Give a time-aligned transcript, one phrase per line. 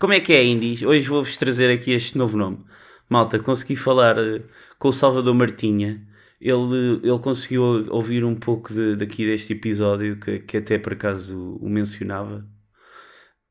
[0.00, 0.82] Como é que é, Indies?
[0.82, 2.64] Hoje vou-vos trazer aqui este novo nome.
[3.06, 4.42] Malta, consegui falar uh,
[4.78, 6.00] com o Salvador Martinha.
[6.40, 11.36] Ele, ele conseguiu ouvir um pouco de, daqui deste episódio, que, que até por acaso
[11.36, 12.48] o, o mencionava.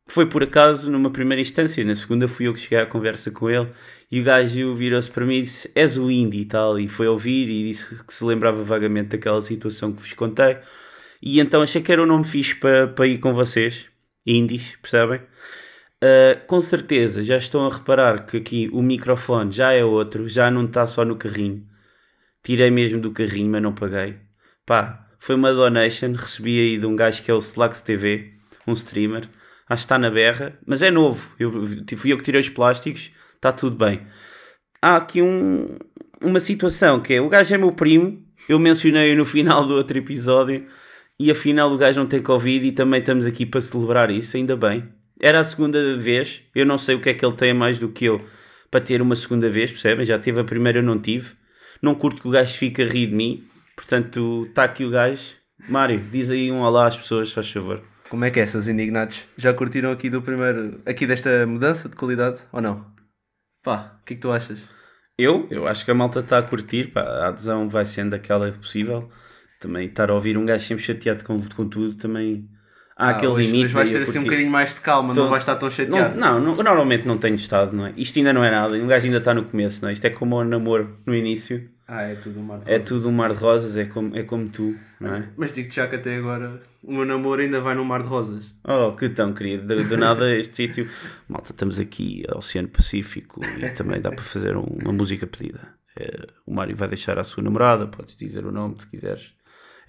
[0.07, 3.47] Foi por acaso numa primeira instância, na segunda fui eu que cheguei à conversa com
[3.47, 3.71] ele
[4.11, 6.79] e o gajo virou-se para mim e disse: És o Indy e tal.
[6.79, 10.57] E foi ouvir e disse que se lembrava vagamente daquela situação que vos contei.
[11.21, 13.85] E então achei que era um nome fixe para, para ir com vocês,
[14.25, 15.21] Indies, percebem?
[16.01, 20.49] Uh, com certeza já estão a reparar que aqui o microfone já é outro, já
[20.49, 21.67] não está só no carrinho.
[22.41, 24.17] Tirei mesmo do carrinho, mas não paguei.
[24.65, 28.33] Pá, foi uma donation, recebi aí de um gajo que é o Slacks TV,
[28.65, 29.23] um streamer.
[29.67, 31.29] Acho que está na berra, mas é novo.
[31.37, 31.51] Eu,
[31.97, 34.07] fui eu que tirei os plásticos, está tudo bem.
[34.81, 35.77] Há aqui um,
[36.21, 39.97] uma situação que é: o gajo é meu primo, eu mencionei no final do outro
[39.97, 40.65] episódio,
[41.19, 44.55] e afinal o gajo não tem Covid e também estamos aqui para celebrar isso, ainda
[44.55, 44.98] bem.
[45.21, 47.89] Era a segunda vez, eu não sei o que é que ele tem mais do
[47.89, 48.25] que eu
[48.71, 50.05] para ter uma segunda vez, percebem?
[50.05, 51.35] Já tive a primeira, eu não tive.
[51.81, 55.35] Não curto que o gajo fique a rir de mim, portanto, está aqui o gajo.
[55.67, 57.83] Mário, diz aí um olá às pessoas, faz favor.
[58.09, 59.25] Como é que é, seus indignados?
[59.37, 62.85] Já curtiram aqui do primeiro, aqui desta mudança de qualidade ou não?
[63.61, 64.67] Pá, o que é que tu achas?
[65.17, 65.47] Eu?
[65.51, 69.11] Eu acho que a malta está a curtir, pá, a adesão vai sendo aquela possível.
[69.59, 72.49] Também estar a ouvir um gajo sempre chateado com, com tudo também
[72.99, 73.63] há ah, aquele hoje, limite.
[73.63, 75.23] Mas vais ter assim um bocadinho mais de calma, Tô...
[75.23, 76.19] não vais estar tão chateado.
[76.19, 77.93] Não, não, normalmente não tenho estado, não é?
[77.95, 79.93] Isto ainda não é nada, um gajo ainda está no começo, não é?
[79.93, 81.69] Isto é como o namoro no início.
[81.87, 82.81] Ah, é tudo um mar de rosas.
[82.81, 85.29] É tudo um mar de rosas, é como, é como tu, não é?
[85.35, 88.45] Mas digo-te já que até agora o meu namoro ainda vai no mar de rosas.
[88.63, 89.65] Oh, que tão querido.
[89.65, 90.87] Do, do nada este sítio.
[91.27, 95.79] Malta, estamos aqui ao Oceano Pacífico e também dá para fazer uma música pedida.
[95.97, 99.33] É, o Mário vai deixar a sua namorada, podes dizer o nome se quiseres.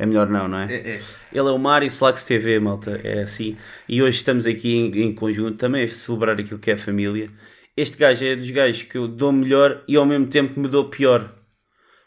[0.01, 0.73] É melhor não, não é?
[0.73, 1.01] é, é.
[1.31, 2.99] Ele é o Mário Slacks TV, malta.
[3.05, 3.59] É assim.
[3.87, 7.31] E hoje estamos aqui em, em, conjunto também a celebrar aquilo que é a família.
[7.77, 10.89] Este gajo é dos gajos que eu dou melhor e ao mesmo tempo me dou
[10.89, 11.31] pior.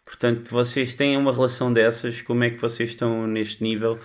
[0.03, 2.19] Portanto, vocês têm uma relação dessas?
[2.23, 4.00] Como é que vocês estão neste nível?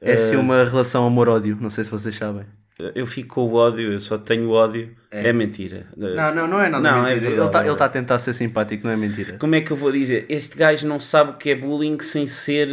[0.00, 0.40] É uh...
[0.40, 2.46] uma relação amor-ódio, não sei se vocês sabem.
[2.94, 4.96] Eu fico com o ódio, eu só tenho ódio.
[5.10, 5.88] É, é mentira.
[5.96, 7.32] Não, não, não é nada não, é mentira.
[7.32, 9.36] É verdade, ele está é tá a tentar ser simpático, não é mentira.
[9.36, 10.26] Como é que eu vou dizer?
[10.28, 12.68] Este gajo não sabe o que é bullying sem ser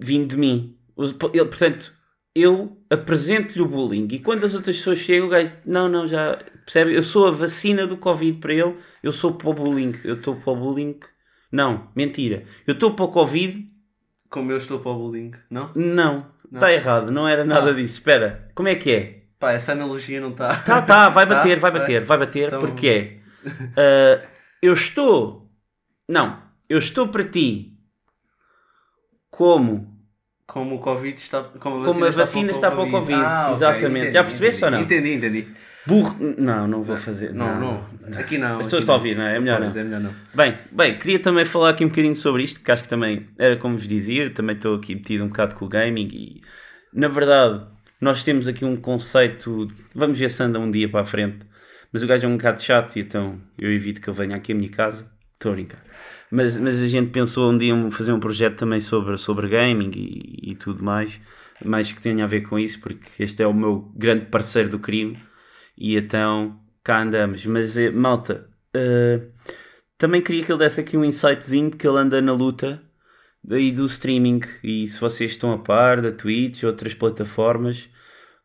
[0.00, 0.76] vindo de mim.
[0.96, 1.92] Ele, portanto,
[2.34, 6.38] eu apresento-lhe o bullying e quando as outras pessoas chegam, o gajo, não, não, já
[6.64, 6.94] percebe?
[6.94, 10.36] Eu sou a vacina do Covid para ele, eu sou para o bullying, eu estou
[10.36, 10.98] para o bullying.
[11.50, 12.44] Não, mentira.
[12.66, 13.66] Eu estou para o Covid.
[14.28, 15.70] Como eu estou para o bullying, não?
[15.74, 17.74] Não, está errado, não era nada ah.
[17.74, 17.94] disso.
[17.94, 19.22] Espera, como é que é?
[19.38, 20.56] Pá, essa analogia não está.
[20.56, 21.34] Tá, tá, vai tá?
[21.36, 22.60] bater, vai bater, vai bater, então...
[22.60, 23.18] porque é.
[23.46, 24.28] Uh,
[24.60, 25.50] eu estou.
[26.08, 27.77] Não, eu estou para ti
[29.38, 29.86] como?
[30.48, 31.44] Como o Covid está.
[31.44, 33.20] Como a vacina, como a vacina está, para o Covid.
[33.20, 33.44] Para o COVID.
[33.46, 34.00] Ah, Exatamente.
[34.00, 34.80] Okay, Já percebeste ou não?
[34.80, 35.48] Entendi, entendi.
[35.86, 36.16] Burro.
[36.36, 37.32] Não, não vou fazer.
[37.32, 37.84] Não, não.
[38.00, 38.20] não.
[38.20, 38.58] Aqui não.
[38.58, 39.36] As pessoas estão a ouvir, não é?
[39.36, 39.68] É melhor não.
[39.68, 40.14] É melhor não.
[40.34, 43.56] Bem, bem, queria também falar aqui um bocadinho sobre isto, porque acho que também era
[43.56, 46.42] como vos dizia, também estou aqui metido um bocado com o gaming e
[46.92, 47.64] na verdade
[48.00, 49.68] nós temos aqui um conceito.
[49.94, 51.46] Vamos ver se anda um dia para a frente.
[51.92, 54.54] Mas o gajo é um bocado chato então eu evito que ele venha aqui à
[54.56, 55.08] minha casa.
[55.38, 55.84] Estou a brincar.
[56.32, 60.50] Mas, mas a gente pensou um dia fazer um projeto também sobre, sobre gaming e,
[60.50, 61.20] e tudo mais,
[61.64, 64.80] mais que tenha a ver com isso, porque este é o meu grande parceiro do
[64.80, 65.16] crime
[65.76, 67.46] e então cá andamos.
[67.46, 69.32] Mas eh, malta, uh,
[69.96, 72.82] também queria que ele desse aqui um insightzinho, porque ele anda na luta
[73.42, 77.88] daí do streaming e se vocês estão a par da Twitch, outras plataformas,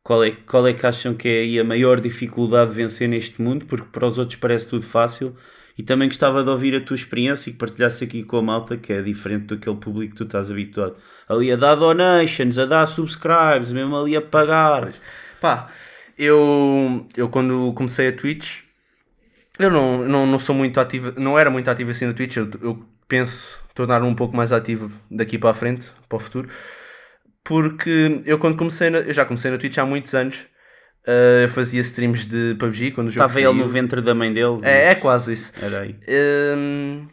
[0.03, 3.65] qual é, qual é que acham que é a maior dificuldade de vencer neste mundo?
[3.65, 5.35] Porque para os outros parece tudo fácil
[5.78, 8.78] e também gostava de ouvir a tua experiência e que partilhasse aqui com a malta,
[8.78, 10.95] que é diferente daquele público que tu estás habituado.
[11.28, 14.91] Ali a dar donations, a dar subscribes, mesmo ali a pagar.
[15.41, 15.69] Pá,
[16.17, 18.62] eu, eu quando comecei a Twitch,
[19.57, 22.50] eu não, não, não sou muito ativo, não era muito ativo assim no Twitch, eu,
[22.62, 26.50] eu penso tornar-me um pouco mais ativo daqui para a frente, para o futuro,
[27.44, 30.45] porque eu quando comecei, na, eu já comecei na Twitch há muitos anos,
[31.05, 34.59] Uh, fazia streams de PUBG quando o jogo Estava ele no ventre da mãe dele.
[34.61, 35.51] É, é quase isso.
[35.61, 35.95] Era aí.
[36.07, 37.05] Uh,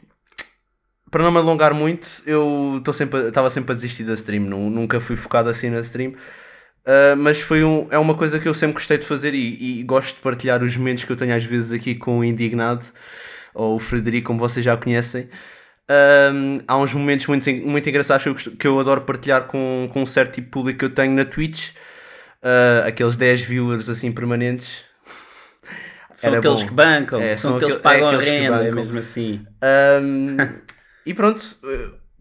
[1.11, 4.45] para não me alongar muito, eu sempre, estava sempre a desistir da stream.
[4.45, 6.13] Nunca fui focado assim na stream.
[6.13, 9.83] Uh, mas foi um, é uma coisa que eu sempre gostei de fazer e, e,
[9.83, 12.85] gosto de partilhar os momentos que eu tenho às vezes aqui com o Indignado
[13.53, 15.25] ou o Frederico, como vocês já conhecem.
[15.91, 20.03] Uh, há uns momentos muito, muito engraçados que eu, que eu adoro partilhar com, com
[20.03, 21.73] um certo tipo de público que eu tenho na Twitch
[22.43, 24.85] uh, aqueles 10 viewers assim permanentes.
[26.15, 26.67] São aqueles bom.
[26.67, 29.41] que bancam, é, são, são aqueles que pagam é a renda, é mesmo assim.
[30.03, 30.37] Um,
[31.07, 31.57] e pronto,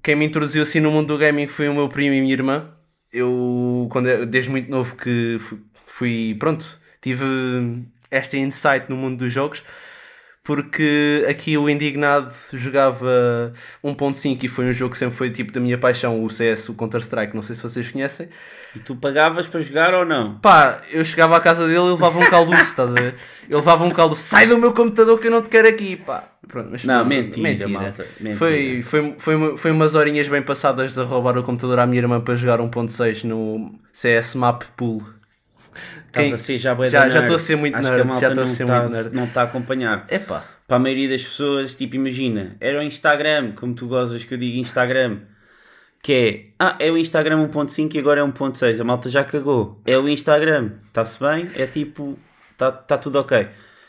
[0.01, 2.71] quem me introduziu assim no mundo do gaming foi o meu primo e minha irmã.
[3.11, 6.65] Eu, quando, desde muito novo que fui, fui pronto,
[7.01, 7.25] tive
[8.09, 9.63] esta insight no mundo dos jogos
[10.49, 13.53] porque aqui o Indignado jogava
[13.85, 16.73] 1.5 e foi um jogo que sempre foi tipo da minha paixão, o CS, o
[16.73, 18.29] Counter-Strike, não sei se vocês conhecem.
[18.75, 20.39] E tu pagavas para jogar ou não?
[20.39, 23.15] Pá, eu chegava à casa dele e levava um calduço, estás a ver?
[23.47, 26.23] Eu levava um calduço, sai do meu computador que eu não te quero aqui, pá.
[26.47, 27.69] Pronto, mas não, mentira, mentira.
[27.69, 28.35] Malta, mentira.
[28.35, 32.19] Foi, foi, foi, foi umas horinhas bem passadas a roubar o computador à minha irmã
[32.21, 35.18] para jogar 1.6 no CS Map Pool.
[36.11, 36.33] Quem...
[36.33, 38.07] Assim, já já estou a ser muito Acho nerd.
[38.07, 39.15] Que a já estou a ser tá, muito nerd.
[39.15, 40.07] Não está a acompanhar.
[40.09, 40.43] Epá.
[40.67, 44.37] Para a maioria das pessoas, tipo, imagina, era o Instagram, como tu gozas que eu
[44.37, 45.21] digo Instagram,
[46.01, 49.81] que é, ah, é o Instagram 1.5 e agora é 1.6, a malta já cagou.
[49.85, 52.17] É o Instagram, está-se bem, é tipo,
[52.51, 53.47] está tá tudo ok.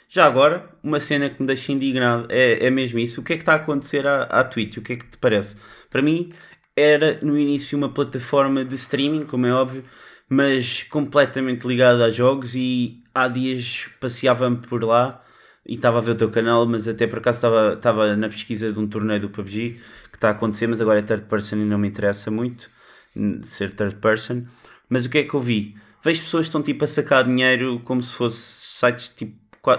[0.09, 3.21] Já agora, uma cena que me deixa indignado é, é mesmo isso.
[3.21, 4.79] O que é que está a acontecer à, à Twitch?
[4.79, 5.55] O que é que te parece?
[5.89, 6.33] Para mim,
[6.77, 9.85] era no início uma plataforma de streaming, como é óbvio,
[10.31, 15.25] mas completamente ligado a jogos e há dias passeava-me por lá
[15.67, 18.73] e estava a ver o teu canal, mas até por acaso estava, estava na pesquisa
[18.73, 21.65] de um torneio do PUBG que está a acontecer, mas agora é third person e
[21.65, 22.71] não me interessa muito
[23.45, 24.45] ser third person.
[24.89, 25.77] Mas o que é que eu vi?
[26.03, 29.37] Vejo pessoas que estão tipo a sacar dinheiro como se fosse sites tipo,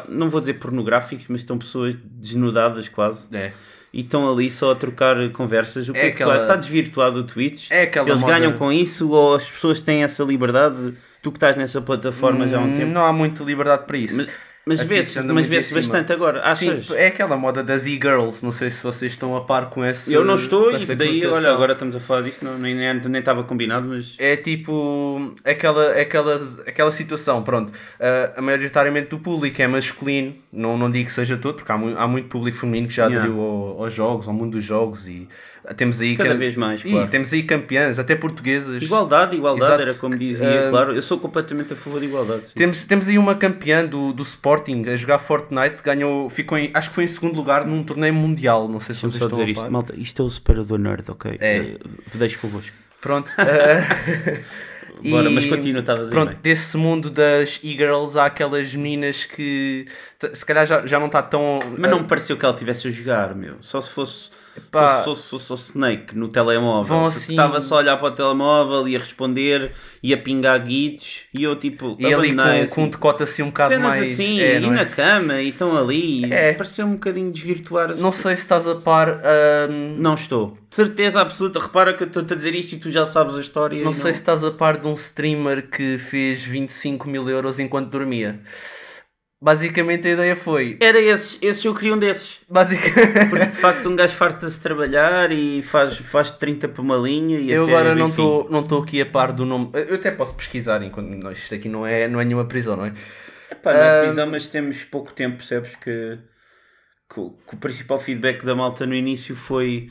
[0.09, 3.25] não vou dizer pornográficos, mas estão pessoas desnudadas quase.
[3.36, 3.54] É
[3.94, 5.90] e estão ali só a trocar conversas.
[5.90, 6.36] O que é, é aquela...
[6.36, 7.70] que está desvirtuado o Twitch?
[7.72, 8.34] É aquela Eles moda...
[8.34, 10.94] ganham com isso ou as pessoas têm essa liberdade?
[11.22, 12.92] Tu que estás nessa plataforma hum, já há um tempo.
[12.92, 14.18] Não há muita liberdade para isso.
[14.18, 14.30] Mas
[14.66, 16.44] mas vê-se mas vê bastante agora.
[16.44, 16.88] Achas?
[16.88, 18.44] Sim, é aquela moda das e-girls.
[18.44, 20.13] Não sei se vocês estão a par com esse.
[20.13, 23.19] Eu não estou, e daí, olha, agora estamos a falar disto, não, nem, nem, nem
[23.19, 24.16] estava combinado, mas.
[24.19, 25.34] É tipo.
[25.44, 26.36] Aquela, aquela,
[26.68, 27.72] aquela situação, pronto.
[27.72, 31.78] Uh, a maioritariamente do público é masculino, não, não digo que seja todo, porque há,
[31.78, 33.24] mu há muito público feminino que já yeah.
[33.24, 35.28] aderiu ao, aos jogos, ao mundo dos jogos e
[35.75, 37.10] temos aí cada vez mais claro.
[37.10, 39.81] temos aí campeãs até portuguesas igualdade igualdade Exato.
[39.81, 42.54] era como dizia uh, claro eu sou completamente a favor de igualdade sim.
[42.56, 46.90] temos temos aí uma campeã do, do Sporting a jogar Fortnite ganhou ficou em, acho
[46.90, 49.52] que foi em segundo lugar num torneio mundial não sei se vocês só estão dizer
[49.52, 51.60] isto malta isto é o separador nerd ok é.
[51.60, 54.62] Uh, deixo convosco pronto uh...
[55.10, 56.38] Bora, e, mas continua, estavas Pronto, bem.
[56.44, 59.88] desse mundo das e-girls há aquelas meninas que
[60.34, 61.60] se calhar já, já não está tão.
[61.78, 63.56] Mas não me pareceu que ela estivesse a jogar, meu.
[63.62, 66.83] Só se fosse Epá, sou, sou, sou, Snake no telemóvel.
[66.83, 67.33] Vão assim...
[67.33, 69.71] Estava só a olhar para o telemóvel e a responder
[70.03, 71.95] e a pingar guides e eu tipo.
[71.98, 72.75] E ali com, assim.
[72.75, 74.12] com um decote assim um bocado Cenas mais.
[74.12, 74.69] assim, é, e é?
[74.69, 76.31] na cama e estão ali.
[76.31, 76.53] É.
[76.53, 77.95] Pareceu um bocadinho desvirtuar.
[77.98, 79.21] Não sei se estás a par.
[79.69, 79.95] Um...
[79.98, 80.57] Não estou.
[80.69, 81.59] Certeza absoluta.
[81.59, 83.77] Repara que eu estou a dizer isto e tu já sabes a história.
[83.77, 87.57] Não, não sei se estás a par de um streamer que fez 25 mil euros
[87.59, 88.39] enquanto dormia.
[89.44, 90.78] Basicamente a ideia foi.
[90.80, 92.40] Era esses, esses eu queria um desses.
[92.48, 93.28] Basicamente.
[93.28, 97.52] Porque de facto um gajo farta-se trabalhar e faz, faz 30 por uma linha e
[97.52, 99.72] Eu agora não estou não aqui a par do nome.
[99.74, 102.94] Eu até posso pesquisar enquanto isto aqui não é, não é nenhuma prisão, não é?
[103.52, 106.20] Epá, não é prisão, mas temos pouco tempo, percebes que,
[107.10, 107.16] que,
[107.48, 109.90] que, o principal feedback da malta no início foi.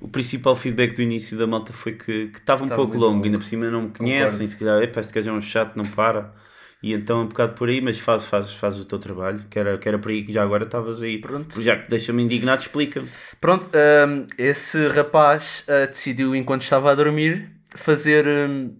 [0.00, 3.38] O principal feedback do início da malta foi que, estava um pouco longo, longo, ainda
[3.38, 4.48] por cima não me conhecem, Concordo.
[4.48, 6.32] se calhar, epá, este gajo é um chato, não para.
[6.82, 9.58] E então é um bocado por aí, mas faz, faz, faz o teu trabalho, que
[9.58, 11.18] era, que era por aí que já agora estavas aí.
[11.18, 11.60] Pronto.
[11.60, 13.08] Já que deixa-me indignado, explica-me.
[13.40, 18.76] Pronto, um, esse rapaz uh, decidiu, enquanto estava a dormir, fazer um,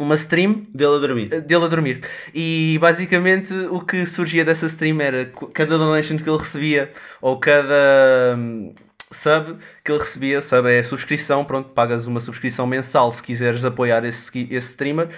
[0.00, 1.32] uma stream dele a dormir.
[1.32, 2.00] Uh, dele a dormir.
[2.34, 8.34] E basicamente o que surgia dessa stream era cada donation que ele recebia, ou cada.
[8.36, 8.74] Um,
[9.12, 13.64] sub que ele recebia, sub é a subscrição, pronto, pagas uma subscrição mensal se quiseres
[13.64, 15.08] apoiar esse, esse streamer.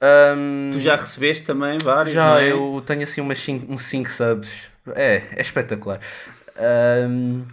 [0.00, 2.14] Um, tu já recebeste também vários?
[2.14, 2.52] Já, é?
[2.52, 4.70] eu tenho assim umas cinco, uns 5 subs.
[4.94, 6.00] É, é espetacular.
[7.08, 7.44] Um,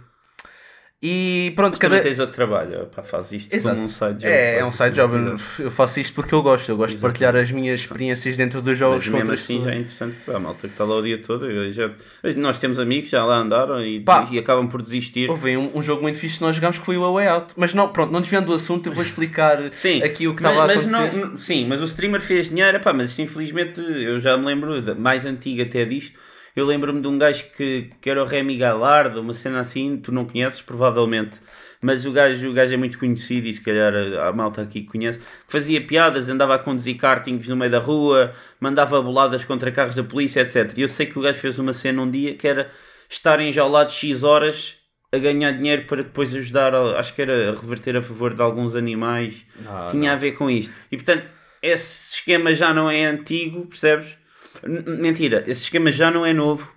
[1.02, 2.00] e pronto, Mas cada...
[2.00, 3.76] tens outro trabalho, pá, faz isto Exato.
[3.76, 4.26] como um side job.
[4.26, 5.36] É, é um side job.
[5.58, 6.70] Eu, faço isto porque eu gosto.
[6.70, 6.96] Eu gosto Exato.
[6.96, 9.06] de partilhar as minhas experiências dentro dos jogos.
[9.06, 10.16] Mas mesmo assim já é interessante.
[10.30, 11.70] A malta que está lá o dia todo.
[11.70, 11.90] Já...
[12.36, 15.28] Nós temos amigos já lá andaram e, e acabam por desistir.
[15.28, 17.54] Houve um, um, jogo muito fixe que nós jogámos que foi o A Way Out.
[17.56, 20.62] Mas não, pronto, não desviando do assunto, eu vou explicar sim, aqui o que estava
[20.62, 20.88] a acontecer.
[20.90, 22.80] Não, sim, mas o streamer fez dinheiro.
[22.80, 26.18] Pá, mas infelizmente eu já me lembro, mais antiga até disto
[26.56, 30.10] eu lembro-me de um gajo que, que era o Remy Galardo, uma cena assim, tu
[30.10, 31.38] não conheces provavelmente,
[31.82, 34.82] mas o gajo, o gajo é muito conhecido e se calhar a, a malta aqui
[34.82, 39.70] conhece, que fazia piadas, andava a conduzir kartings no meio da rua, mandava boladas contra
[39.70, 40.72] carros da polícia, etc.
[40.78, 42.70] E eu sei que o gajo fez uma cena um dia que era
[43.08, 44.76] estar enjaulado X horas
[45.12, 48.74] a ganhar dinheiro para depois ajudar, acho que era a reverter a favor de alguns
[48.74, 50.16] animais, ah, tinha não.
[50.16, 50.72] a ver com isto.
[50.90, 51.26] E portanto,
[51.62, 54.16] esse esquema já não é antigo, percebes?
[54.64, 56.70] Mentira, esse esquema já não é novo.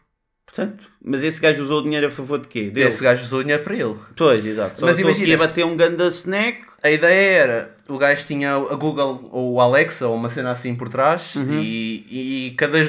[0.46, 2.72] Portanto, mas esse gajo usou o dinheiro a favor de quê?
[2.72, 2.90] Dele.
[2.90, 3.96] Esse gajo usou o dinheiro para ele.
[4.16, 4.80] Pois, exato.
[4.80, 6.62] Só mas imagina, bater um ganda snack.
[6.82, 10.74] A ideia era, o gajo tinha a Google ou o Alexa ou uma cena assim
[10.74, 11.60] por trás uhum.
[11.62, 12.80] e, e cada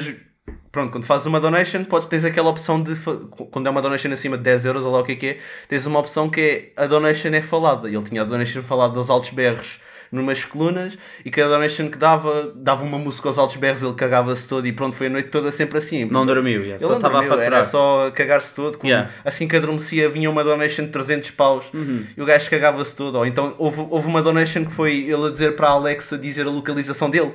[0.71, 2.95] pronto, quando fazes uma donation, podes, tens aquela opção de.
[3.51, 5.37] Quando é uma donation acima de 10 euros ou lá o que é que é,
[5.67, 7.87] tens uma opção que é a donation é falada.
[7.87, 9.79] Ele tinha a donation falada dos altos berros
[10.11, 14.47] numas colunas e cada donation que dava, dava uma música aos altos berros, ele cagava-se
[14.47, 16.05] todo e pronto, foi a noite toda sempre assim.
[16.05, 17.45] Não dormiu, yeah, Ele só estava a faturar.
[17.45, 18.77] Era só cagar-se todo.
[18.83, 19.09] Yeah.
[19.23, 22.05] Assim que adormecia, vinha uma donation de 300 paus Uhum.
[22.17, 23.15] e o gajo cagava-se todo.
[23.15, 26.45] Ou então houve, houve uma donation que foi ele a dizer para a Alexa dizer
[26.45, 27.31] a localização dele.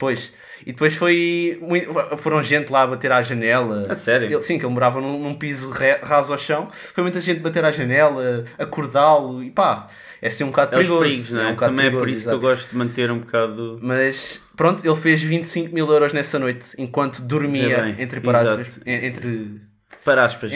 [0.00, 0.32] Pois.
[0.66, 1.56] E depois foi.
[1.62, 3.84] muito- foram gente lá a bater à janela.
[3.88, 4.26] A sério?
[4.30, 6.68] Ele- sim, que ele morava num, num piso re- raso ao chão.
[6.72, 9.88] Foi muita gente bater à janela, acordá-lo e pá.
[10.22, 11.00] É assim um bocado É os perigoso.
[11.08, 11.46] perigos, não é?
[11.46, 12.54] um bocado Também é por perigoso, isso que eu exato.
[12.54, 13.78] gosto de manter um bocado.
[13.80, 18.80] Mas pronto, ele fez 25 mil euros nessa noite enquanto dormia bem, entre exato.
[18.84, 19.60] en- Entre.
[20.04, 20.52] Paraspas,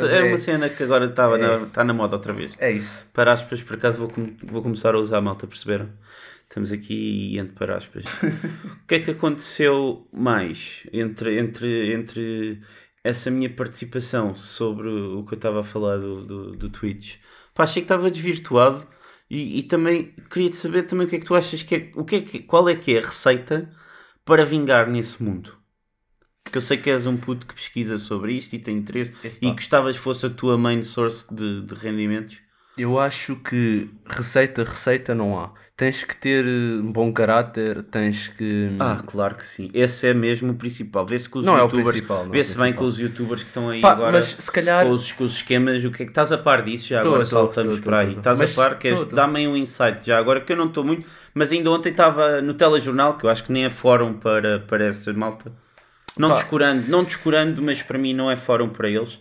[0.00, 1.38] malta- é, é- uma cena que agora estava é.
[1.38, 2.52] na, está na moda outra vez.
[2.58, 3.04] É isso.
[3.12, 4.12] Para aspas, por acaso vou,
[4.42, 5.88] vou começar a usar a malta, perceberam?
[6.52, 8.04] Estamos aqui entre para aspas.
[8.04, 12.60] o que é que aconteceu mais entre, entre, entre
[13.02, 17.16] essa minha participação sobre o que eu estava a falar do, do, do Twitch?
[17.54, 18.86] Pá, achei que estava desvirtuado
[19.30, 22.04] e, e também queria-te saber também o que é que tu achas que é, o
[22.04, 23.74] que é que, qual é que é a receita
[24.22, 25.56] para vingar nesse mundo?
[26.44, 29.46] Porque eu sei que és um puto que pesquisa sobre isto e tem interesse e
[29.46, 29.54] Epá.
[29.54, 32.42] gostavas que fosse a tua main source de, de rendimentos.
[32.76, 35.52] Eu acho que receita, receita não há.
[35.76, 38.76] Tens que ter eh, um bom caráter, tens que.
[38.78, 39.70] Ah, claro que sim.
[39.74, 41.04] Esse é mesmo o principal.
[41.04, 41.90] Vê-se com os Não é o youtubers.
[41.90, 42.78] principal, não é Vê-se bem principal.
[42.78, 44.12] com os youtubers que estão aí Pá, agora.
[44.12, 44.86] mas se calhar.
[44.86, 47.02] Com os, com os esquemas, o que é que estás a par disso já?
[47.02, 48.12] Tô, agora tô, saltamos tô, para aí.
[48.12, 48.78] Estás a par?
[48.78, 52.40] Queres aí um insight já agora, que eu não estou muito, mas ainda ontem estava
[52.40, 55.52] no telejornal, que eu acho que nem é fórum para, para essa malta.
[56.16, 56.34] Não Pá.
[56.36, 59.18] descurando, não descurando, mas para mim não é fórum para eles.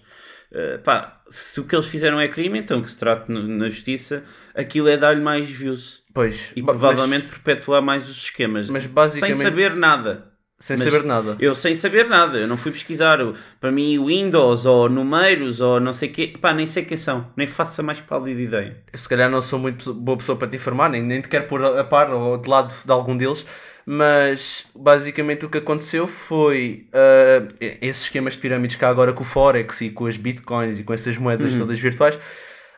[0.52, 3.70] Uh, pá, se o que eles fizeram é crime, então que se trate no- na
[3.70, 6.52] justiça, aquilo é dar-lhe mais views Pois.
[6.56, 8.70] e provavelmente perpetuar mais os esquemas.
[8.70, 9.38] Mas, mas basicamente.
[9.38, 10.28] sem saber nada.
[10.60, 11.38] Sem mas- saber nada.
[11.40, 13.18] Eu sem saber nada, eu não fui pesquisar.
[13.60, 17.32] Para mim, Windows ou Numeiros ou não sei o quê, pá, nem sei quem são,
[17.36, 18.84] nem faço a mais pálida ideia.
[18.92, 21.48] Eu se calhar não sou muito boa pessoa para te informar, nem, nem te quero
[21.48, 23.44] pôr a par ou de lado de algum deles,
[23.86, 27.48] mas basicamente o que aconteceu foi ah,
[27.82, 30.84] esses esquemas de pirâmides que há agora com o Forex e com as bitcoins e
[30.84, 32.20] com essas moedas todas virtuais.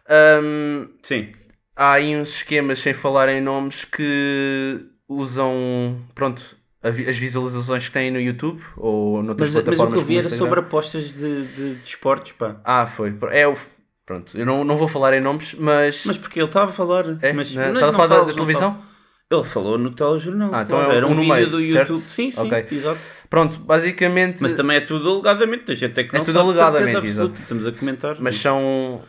[0.09, 1.31] ahm, Sim,
[1.75, 6.41] há aí uns esquemas, sem falar em nomes, que usam pronto,
[6.81, 10.05] a as visualizações que têm no YouTube ou noutras mas, mas o que plataformas eu
[10.07, 12.57] vi era sobre apostas de, de, de esportes, pá.
[12.63, 13.13] Ah, foi.
[13.31, 13.55] É o.
[14.05, 16.03] Pronto, eu não, não vou falar em nomes, mas.
[16.05, 17.05] Mas porque ele estava a falar.
[17.21, 18.73] é, mas, na- mas estás a não falar da- falas, da não televisão?
[18.73, 18.92] falas.
[19.33, 20.49] Ele falou no telejornal.
[20.53, 21.93] Ah, então claro, é era um um vídeo meio, do certo?
[21.93, 22.09] YouTube.
[22.09, 22.65] Sim, sim, Ok.
[22.71, 22.99] exato.
[23.29, 24.41] Pronto, basicamente.
[24.41, 27.33] Mas também é tudo alegadamente, a gente é que É não tudo sabe alegadamente, exato.
[27.39, 28.15] Estamos a comentar.
[28.19, 29.01] mas são.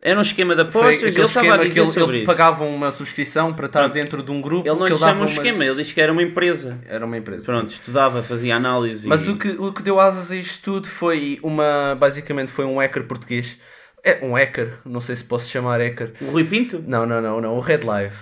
[0.00, 2.26] Era um esquema de apostas ele estava a dizer que ele, sobre ele isso.
[2.26, 3.94] pagava uma subscrição para estar Pronto.
[3.94, 4.68] dentro de um grupo.
[4.68, 6.78] Ele não lhe chama um esquema, ele diz que era uma empresa.
[6.86, 7.44] Era uma empresa.
[7.44, 9.08] Pronto, estudava, fazia análise.
[9.08, 9.30] Mas e...
[9.30, 11.96] o que, o que deu asas a isto tudo foi uma.
[11.98, 13.56] Basicamente foi um hacker português.
[14.04, 16.12] É um hacker, não sei se posso chamar hacker.
[16.20, 16.80] O Rui Pinto?
[16.86, 17.56] Não, não, não, não.
[17.56, 18.14] O Red Live.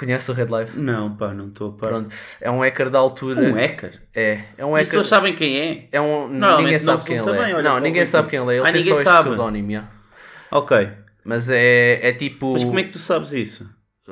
[0.00, 0.78] Conhece o Red Live?
[0.80, 1.88] Não, pá, não estou a par.
[1.90, 2.14] Pronto.
[2.40, 3.38] É um hacker da altura.
[3.42, 4.00] Um hacker?
[4.14, 4.44] É.
[4.56, 4.86] É um As hacker.
[4.86, 5.88] pessoas sabem quem é?
[5.92, 6.26] É um.
[6.26, 7.32] Ninguém sabe não quem ele é.
[7.44, 8.58] bem, olha não, ninguém sabe quem ele é.
[8.58, 9.22] Ele Ah, tem ninguém só este sabe.
[9.28, 9.70] pseudónimo.
[9.70, 9.90] yeah.
[10.50, 10.88] Ok.
[11.22, 12.54] Mas é, é tipo.
[12.54, 13.68] Mas como é que tu sabes isso?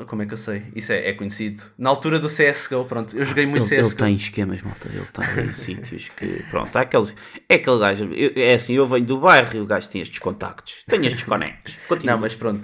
[0.06, 0.62] Como é que eu sei?
[0.76, 1.60] Isso é, é conhecido.
[1.76, 3.96] Na altura do CSGO, pronto, eu joguei muito Ele, ele CSGO.
[4.04, 4.88] tem esquemas, malta.
[4.88, 6.44] Ele está em sítios que.
[6.50, 7.14] Pronto, há aqueles.
[7.48, 8.04] É aquele gajo.
[8.12, 10.84] eu- é assim, eu venho do bairro e o gajo tem estes contactos.
[10.86, 11.76] Tem estes conectos.
[11.88, 12.14] Continua.
[12.14, 12.60] Não, mas pronto.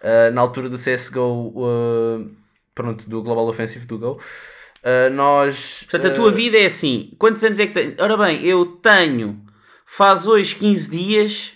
[0.00, 2.30] Uh, na altura do CSGO, uh,
[2.78, 5.84] pronto, do Global Offensive do Go, uh, nós.
[5.90, 7.10] Portanto, a tua vida é assim.
[7.18, 7.94] Quantos anos é que tens?
[7.98, 9.40] Ora bem, eu tenho.
[9.84, 11.52] Faz hoje 15 dias.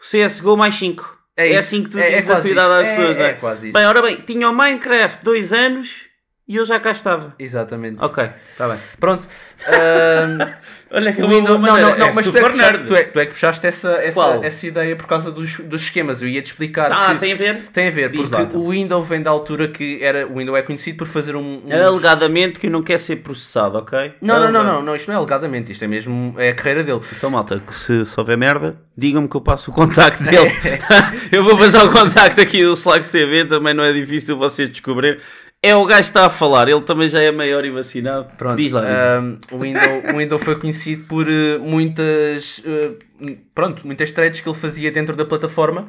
[0.00, 1.18] O CSGO mais 5.
[1.36, 3.16] É É, assim que tu É- é dizes a quase tua idade às É- pessoas.
[3.16, 3.32] é não é?
[3.34, 3.76] quase isso.
[3.78, 6.06] Bem, ora bem, tinha o Minecraft 2 anos
[6.46, 7.34] e eu já cá estava.
[7.38, 7.96] Exatamente.
[8.04, 8.78] Ok, está bem.
[9.00, 9.26] Pronto.
[9.66, 10.52] Uh,
[10.90, 12.86] Olha que o eu Windows, não, não, não, é mas tu é, que nerd.
[12.86, 16.20] tu, é, tu é que puxaste essa, essa, essa ideia por causa dos, dos esquemas.
[16.22, 16.88] Eu ia-te explicar.
[16.92, 17.56] Ah, que- tem a ver?
[17.72, 18.60] Tem a ver, Diz porque lá, então.
[18.60, 20.26] o Windows vem da altura que era.
[20.26, 21.62] O Windows é conhecido por fazer um.
[21.66, 24.12] um- Alegadamente que não quer ser processado, ok?
[24.20, 26.34] Não, não, não, não, não, isto não é alegadamente, isto é mesmo.
[26.38, 27.00] É a carreira dele.
[27.16, 30.52] Então, malta, que se, se houver merda, digam-me que eu passo o contacto dele.
[31.32, 35.18] eu vou passar o contacto aqui do Slugs TV, também não é difícil vocês descobrirem.
[35.64, 38.28] É o gajo que está a falar, ele também já é maior e vacinado.
[38.36, 39.18] Pronto, diz lá, diz lá.
[39.18, 42.60] um, o, Windows, o Windows foi conhecido por eh, muitas.
[42.66, 45.88] eh, pronto, muitas threads que ele fazia dentro da plataforma.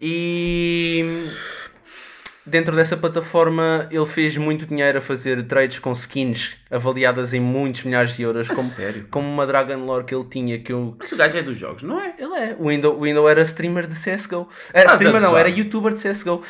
[0.00, 1.26] E.
[2.46, 7.84] Dentro dessa plataforma ele fez muito dinheiro a fazer trades com skins avaliadas em muitos
[7.84, 9.06] milhares de euros, como, sério?
[9.10, 11.82] como uma Dragon Lore que ele tinha que eu, Mas o gajo é dos jogos,
[11.82, 12.14] não é?
[12.18, 12.56] Ele é.
[12.58, 14.48] O Windows, o Windows era streamer de CSGO.
[14.72, 16.42] Era streamer não, era youtuber de CSGO.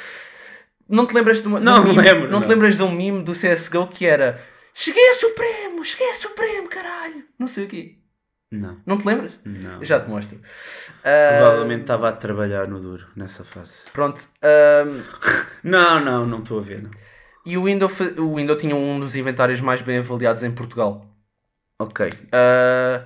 [0.88, 2.82] Não te lembras de uma, de Não, um não meme, lembro, não te lembras de
[2.82, 4.40] um meme do CSGO que era
[4.74, 7.24] Cheguei a Supremo, cheguei a Supremo, caralho.
[7.38, 7.98] Não sei o quê.
[8.50, 9.32] Não, Não te lembras?
[9.44, 9.78] não.
[9.80, 10.40] Eu já te mostro.
[11.04, 13.90] Ah, Provavelmente estava a trabalhar no duro nessa fase.
[13.92, 14.22] Pronto.
[14.42, 14.84] ah,
[15.64, 16.82] Não, não, não estou a ver.
[16.82, 16.90] Não.
[17.46, 21.04] e o Windows, o Windows tinha um dos inventários mais bem avaliados em Portugal.
[21.80, 22.12] Ok.
[22.32, 23.04] Ah,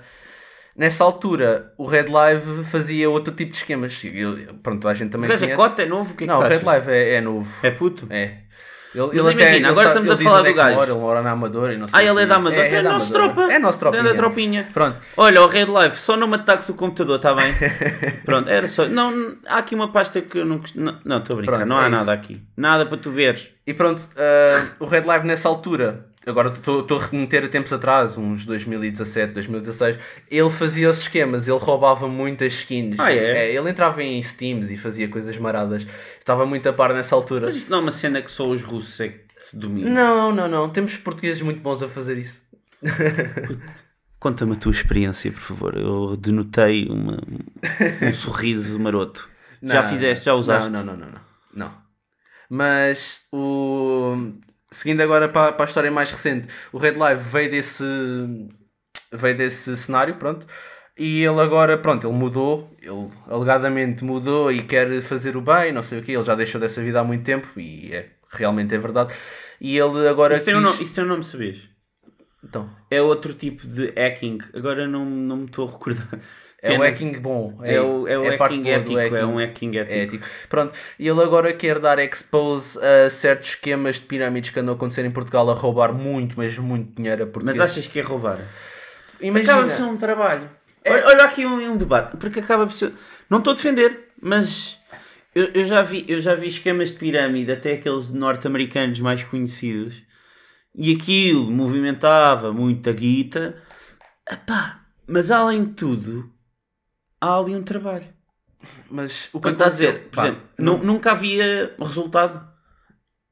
[0.79, 4.01] nessa altura, o Red Live fazia outro tipo de esquemas.
[4.05, 6.13] Eu- pronto, a gente também Mas gajo é cota, é novo?
[6.13, 6.65] O que é que Não, o tu Red?
[6.65, 7.49] Live é, é novo.
[7.63, 8.07] É puto?
[8.09, 8.39] É.
[8.95, 10.75] Ele, Mas imagina, agora estamos a falar é do que gajo.
[10.77, 12.67] Mora, ele mora na Amadora e não sei Ah, o ele é da Amadora.
[12.69, 13.35] É, nosso Amadora.
[13.35, 13.53] tropa.
[13.53, 14.01] É nosso tropinha.
[14.01, 14.69] É da tropinha.
[14.73, 14.99] Pronto.
[15.19, 17.53] Olha, o Red Life, só não me ataques o computador, está bem?
[18.25, 18.87] Pronto, era só.
[18.87, 20.63] Não, há aqui uma pasta que eu não.
[21.05, 22.41] Não, estou a brincar, Pronto, não há é nada aqui.
[22.57, 23.51] Nada para tu veres.
[23.67, 28.17] E pronto, ah, o Red Live nessa altura, agora estou a remeter a tempos atrás,
[28.19, 29.99] uns 2017, 2016,
[30.31, 32.99] ele fazia os esquemas, ele roubava muitas skins.
[32.99, 33.53] Ah, é?
[33.53, 35.87] ele entrava em Steams e fazia coisas maradas.
[36.19, 37.47] Estava muito a par nessa altura.
[37.47, 39.93] Mas isso não é uma cena que só os russos é que se dominam.
[39.93, 40.69] Não, não, não.
[40.69, 42.43] Temos portugueses muito bons a fazer isso.
[44.21, 45.77] Conta-me a tua experiência, por favor.
[45.77, 47.19] Eu denotei uma,
[48.03, 49.29] um sorriso maroto.
[49.63, 50.71] já Não, fizeste, já usaste?
[50.71, 51.13] Não, não, não, não.
[51.13, 51.21] não.
[51.55, 51.89] não.
[52.51, 54.33] Mas o.
[54.71, 57.85] Seguindo agora para, para a história mais recente, o Red Live veio desse.
[59.13, 60.47] veio desse cenário, pronto.
[60.97, 65.83] E ele agora, pronto, ele mudou, ele alegadamente mudou e quer fazer o bem, não
[65.83, 68.79] sei o quê, ele já deixou dessa vida há muito tempo e é, realmente é
[68.79, 69.15] verdade.
[69.61, 71.69] E ele agora Isso tem, um quis- nome, isso tem um nome, sabias?
[72.43, 74.39] Então, É outro tipo de hacking.
[74.55, 76.09] Agora não, não me estou a recordar.
[76.61, 76.85] É o Pena.
[76.87, 77.59] hacking bom.
[77.63, 78.99] É, o, é o é hacking ético.
[78.99, 79.25] É hacking.
[79.25, 79.95] um hacking ético.
[79.95, 84.59] É, tipo, pronto, e ele agora quer dar expose a certos esquemas de pirâmides que
[84.59, 87.61] andam a acontecer em Portugal a roubar muito, mas muito dinheiro a Mas portugueses.
[87.61, 88.39] achas que é roubar?
[89.21, 90.51] Imagina, Acaba de ser um trabalho.
[90.85, 91.05] É.
[91.05, 92.93] Olha, aqui um, um debate, porque acaba de ser.
[93.31, 94.79] Não estou a defender, mas
[95.35, 100.03] eu, eu já vi, eu já vi esquemas de pirâmide, até aqueles norte-americanos mais conhecidos,
[100.75, 103.63] e aquilo movimentava muita guita.
[104.29, 106.33] Epá, mas além de tudo,
[107.21, 108.05] há ali um trabalho.
[108.91, 112.47] mas o que está a dizer, por exemplo, nu- nunca havia resultado.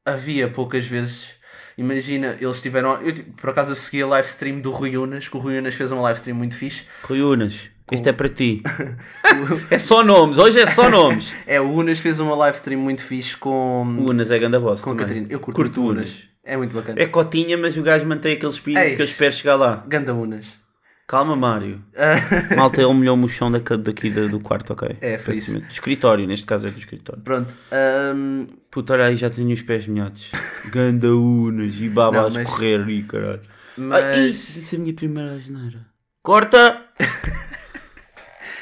[0.04, 1.34] havia poucas vezes.
[1.78, 3.00] Imagina, eles tiveram.
[3.02, 5.74] Eu, por acaso eu segui a live stream do Rui Unas, que o Rui Unas
[5.74, 6.84] fez uma live stream muito fixe.
[7.02, 8.62] Rui Unas, isto é para ti.
[9.70, 11.34] é só nomes, hoje é só nomes.
[11.46, 14.80] É, o Unas fez uma live stream muito fixe com, O Unas é ganda boss
[14.82, 15.06] com a também.
[15.06, 15.26] Catarina.
[15.30, 16.08] Eu curto, Curto Unas.
[16.10, 16.28] Unas.
[16.44, 17.02] É muito bacana.
[17.02, 18.96] É cotinha, mas o gajo mantém aquele espírito Ei.
[18.96, 19.84] que eu espero chegar lá.
[19.86, 20.56] Ganda Unas.
[21.06, 21.80] Calma, Mário.
[21.96, 24.96] Ah, Malta, ele molhou-me o chão daqui, do, quarto, ok?
[25.00, 25.52] É, foi isso.
[25.60, 27.22] Do escritório, neste caso é do escritório.
[27.22, 27.56] Pronto.
[27.70, 30.32] ahm, Puta, olha aí, já tenho os pés molhados.
[30.72, 33.40] Ganda unas e baba Não, a mas- escorrer ali, caralho.
[33.76, 34.04] mas.
[34.04, 35.86] Ai, isso, isso é a minha primeira asneira.
[36.22, 36.82] Corta!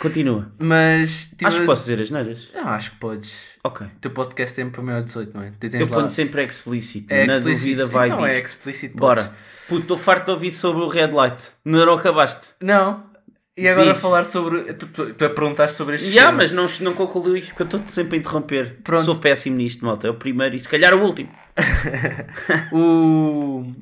[0.04, 0.52] Continua.
[0.58, 1.28] Mas.
[1.36, 2.48] tive- Acho que posso dizer asneiras.
[2.54, 3.34] Não, acho que podes.
[3.64, 3.86] Ok.
[3.86, 5.50] O teu podcast tem para maior de 18, não é?
[5.58, 7.12] Tu tens Eu lá- ponho sempre explícito.
[7.12, 8.46] É Na dúvida vai então, é disto.
[8.46, 8.94] explicit.
[8.96, 9.32] Bora.
[9.68, 11.50] Puto, estou farto de ouvir sobre o red light.
[11.64, 12.54] Não não acabaste.
[12.60, 13.12] Não.
[13.56, 14.02] E agora Diz.
[14.02, 14.74] falar sobre.
[14.74, 16.32] Tu, tu, tu perguntaste sobre este Já, esquema.
[16.38, 18.80] mas não, não concluí porque eu estou sempre a interromper.
[18.82, 19.04] Pronto.
[19.04, 20.08] Sou péssimo nisto, malta.
[20.08, 21.30] É o primeiro e se calhar o último.
[22.72, 23.72] O.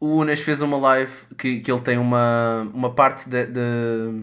[0.00, 4.22] O Unas fez uma live que, que ele tem uma, uma parte de, de,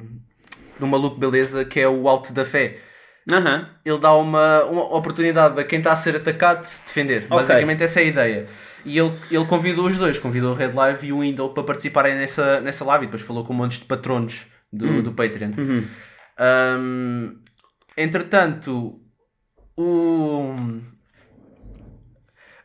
[0.80, 2.80] do maluco beleza que é o alto da fé.
[3.32, 3.70] Aham.
[3.84, 7.26] Ele dá uma, uma oportunidade a quem está a ser atacado de se defender.
[7.30, 7.38] Ok.
[7.38, 8.48] Basicamente essa é a ideia.
[8.86, 12.16] E ele, ele convidou os dois, convidou o Red Live e o Window para participarem
[12.16, 15.54] nessa, nessa live e depois falou com um monte de patronos do, do Patreon.
[15.58, 15.88] Uhum.
[16.80, 17.40] Um,
[17.98, 19.02] entretanto,
[19.76, 20.56] o,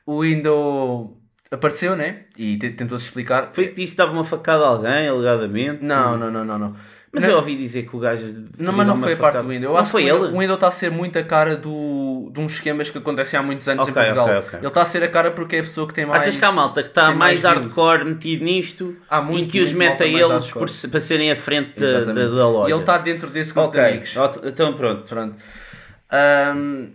[0.04, 1.18] o Window
[1.50, 2.26] apareceu, né?
[2.36, 3.50] E te- tentou-se explicar.
[3.52, 5.82] Foi que disse que dava uma facada a alguém, alegadamente.
[5.82, 6.76] Não, não, não, não, não.
[7.12, 8.24] Mas Não- eu ouvi dizer que o gajo.
[8.60, 9.70] Não, mas não foi a parte do Window.
[9.70, 10.18] Eu Não acho foi que ele?
[10.28, 13.42] O Window está a ser muito a cara do, de uns esquemas que acontecem há
[13.42, 14.26] muitos anos Ok, em Portugal.
[14.26, 14.58] ok, ok.
[14.60, 16.22] Ele está a ser a cara porque é a pessoa que tem mais.
[16.22, 19.60] Achas que há malta que está mais, mais hardcore metido nisto Há e muito, que
[19.60, 22.70] os mete a eles por para serem à frente da, da, da loja?
[22.70, 24.14] E ele está dentro desse grupo de amigos.
[24.44, 25.08] então pronto.
[25.08, 25.34] Pronto.
[26.12, 26.90] Ahm,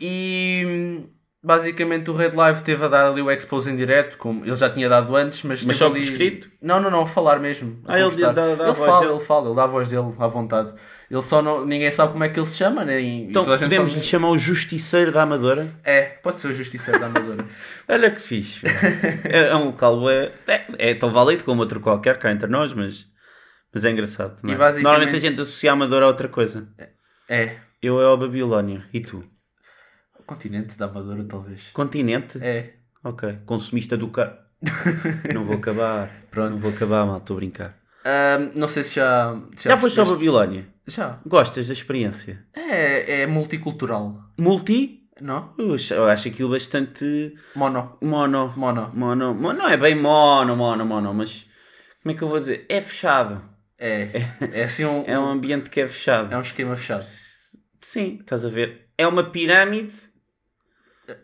[0.00, 0.98] e
[1.42, 4.70] basicamente o Red Live teve a dar ali o expose em direto, como ele já
[4.70, 6.00] tinha dado antes, mas, Mas só ali...
[6.00, 6.50] escrito?
[6.60, 7.80] Não, não, não, a falar mesmo.
[7.88, 9.12] a Ah, ele dá- dá a ele voz fala, dele.
[9.12, 10.72] ele fala, ele dá a voz dele à vontade.
[11.10, 13.00] Ele só não, ninguém sabe como é que ele se chama, né?
[13.00, 15.66] E, Então a podemos sabe- lhe chamar o Justiceiro da Amadora?
[15.84, 17.44] É, pode ser o Justiceiro da Amadora.
[17.88, 18.64] Olha que fixe.
[19.28, 22.72] é, é um local é, é, é tão válido como outro qualquer cá entre nós,
[22.72, 23.06] mas,
[23.74, 24.36] mas é engraçado.
[24.48, 24.54] é?
[24.54, 26.68] Basicamente- Normalmente a gente associa a Amadora a outra coisa.
[27.28, 27.56] é.
[27.82, 28.84] Eu é ao Babilónia.
[28.94, 29.24] E tu?
[30.34, 31.68] Continente da Amadora, talvez.
[31.72, 32.38] Continente?
[32.42, 32.74] É.
[33.04, 33.38] Ok.
[33.46, 34.36] Consumista do carro.
[35.34, 36.10] não vou acabar.
[36.30, 36.50] Pronto.
[36.52, 37.18] Não vou acabar, mal.
[37.18, 37.78] Estou a brincar.
[38.04, 39.36] Ahm, não sei se já.
[39.56, 40.34] se Já foste ao percebeste.
[40.36, 40.66] Babilónia?
[40.86, 41.20] Já.
[41.26, 42.44] Gostas da experiência?
[42.54, 44.20] É, é multicultural.
[44.38, 45.00] Multi?
[45.20, 45.54] Não?
[45.58, 47.96] Eu acho, aquilo bastante Mono.
[48.00, 48.52] mono.
[48.56, 48.90] Mono.
[48.94, 49.34] Mono.
[49.34, 49.58] mono.
[49.58, 51.46] Não é bem mono, mono, mono, mas
[52.02, 52.66] como é que eu vou dizer?
[52.68, 53.40] É fechado.
[53.78, 54.10] É.
[54.52, 56.32] É assim um, É um ambiente que é fechado.
[56.32, 57.04] é um esquema fechado.
[57.82, 58.88] Sim, estás a ver?
[58.96, 59.92] É uma pirâmide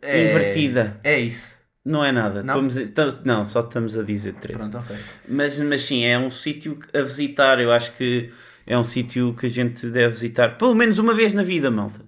[0.02, 1.00] É- invertida.
[1.02, 1.56] É isso.
[1.84, 2.42] Não é nada.
[2.42, 2.66] Não?
[2.66, 4.58] Estamos não, só estamos a dizer treta.
[4.58, 4.96] Pronto, ok.
[5.28, 7.58] Mas, mas sim, é um sítio a visitar.
[7.60, 8.30] Eu acho que
[8.66, 12.00] é um sítio que a gente deve visitar pelo menos uma vez na vida, malta.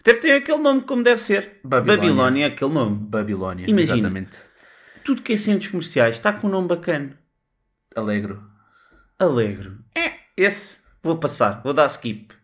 [0.00, 1.60] Até tem aquele nome como deve ser.
[1.64, 2.08] Babilónia.
[2.08, 2.96] Babilónia é aquele nome.
[2.96, 3.70] Babilónia.
[3.70, 3.98] Imagina.
[3.98, 4.36] Exatamente.
[5.04, 7.18] Tudo que é centros comerciais está com um nome bacana.
[7.96, 8.42] Alegro.
[9.18, 9.72] Alegre.
[9.96, 12.34] É, esse vou passar, vou dar skip.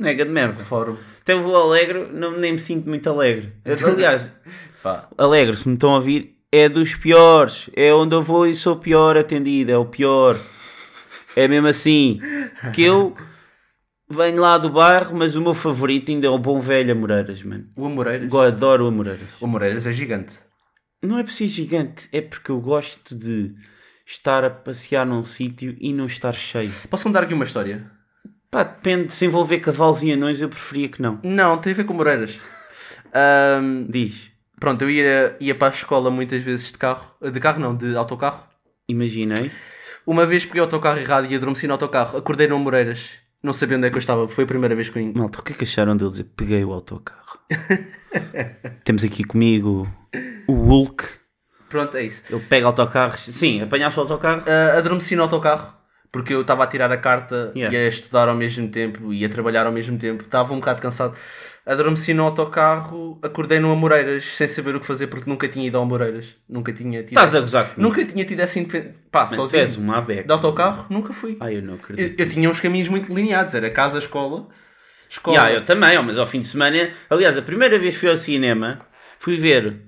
[0.00, 0.64] É, nega de merda.
[0.64, 0.96] Fórum.
[1.20, 3.52] Até vou alegre, não, nem me sinto muito alegre.
[3.84, 4.30] Aliás,
[4.82, 5.08] Pá.
[5.18, 7.68] alegre, se me estão a ouvir, é dos piores.
[7.76, 10.38] É onde eu vou e sou pior atendido, é o pior.
[11.36, 12.20] É mesmo assim.
[12.72, 13.14] Que eu
[14.10, 17.66] venho lá do bairro, mas o meu favorito ainda é o bom velho Amoreiras, mano.
[17.76, 18.32] O Amoreiras.
[18.32, 19.28] Eu adoro o Amoreiras.
[19.40, 20.38] O Amoreiras é gigante.
[21.02, 23.54] Não é preciso gigante, é porque eu gosto de
[24.04, 26.72] estar a passear num sítio e não estar cheio.
[26.90, 27.97] Posso contar aqui uma história?
[28.50, 31.18] Pá, depende, se envolver cavalos e anões eu preferia que não.
[31.22, 32.38] Não, tem a ver com Moreiras.
[33.12, 37.14] Ahm, Diz, pronto, eu ia, ia para a escola muitas vezes de carro.
[37.20, 38.44] De carro não, de autocarro.
[38.88, 39.50] imaginei.
[40.06, 42.16] Uma vez peguei o autocarro errado e adormeci no autocarro.
[42.16, 43.10] Acordei no Moreiras.
[43.42, 44.26] Não sabia onde é que eu estava.
[44.26, 45.12] Foi a primeira vez que eu...
[45.14, 47.38] Malta, o que é que acharam dele dizer peguei o autocarro?
[48.84, 49.86] Temos aqui comigo
[50.46, 51.04] o Hulk.
[51.68, 52.22] Pronto, é isso.
[52.30, 53.20] Ele pega autocarros.
[53.20, 54.42] Sim, apanhaste o autocarro.
[54.46, 55.77] Ah, adormeci no autocarro.
[56.10, 57.76] Porque eu estava a tirar a carta Yeah.
[57.76, 60.22] e a estudar ao mesmo tempo e a trabalhar ao mesmo tempo.
[60.24, 61.14] Estava um bocado cansado.
[61.66, 65.76] Adormeci no autocarro, acordei no Amoreiras sem saber o que fazer porque nunca tinha ido
[65.76, 66.34] ao Amoreiras.
[66.48, 67.10] Nunca tinha tido.
[67.12, 67.82] Estás a gozar comigo.
[67.82, 68.96] Nunca tinha tido essa independência.
[69.10, 69.60] Pá, Mas sozinho.
[69.60, 70.24] és uma abeca.
[70.24, 71.36] De autocarro, nunca fui.
[71.40, 72.18] Ai, eu não Eu, acredito.
[72.20, 73.54] eu tinha uns caminhos muito lineados.
[73.54, 74.48] Era casa, escola,
[75.10, 75.36] escola.
[75.36, 76.88] Ya, eu também, ó, mas ao fim de semana.
[77.10, 78.80] Aliás, a primeira vez que fui ao cinema,
[79.18, 79.82] fui ver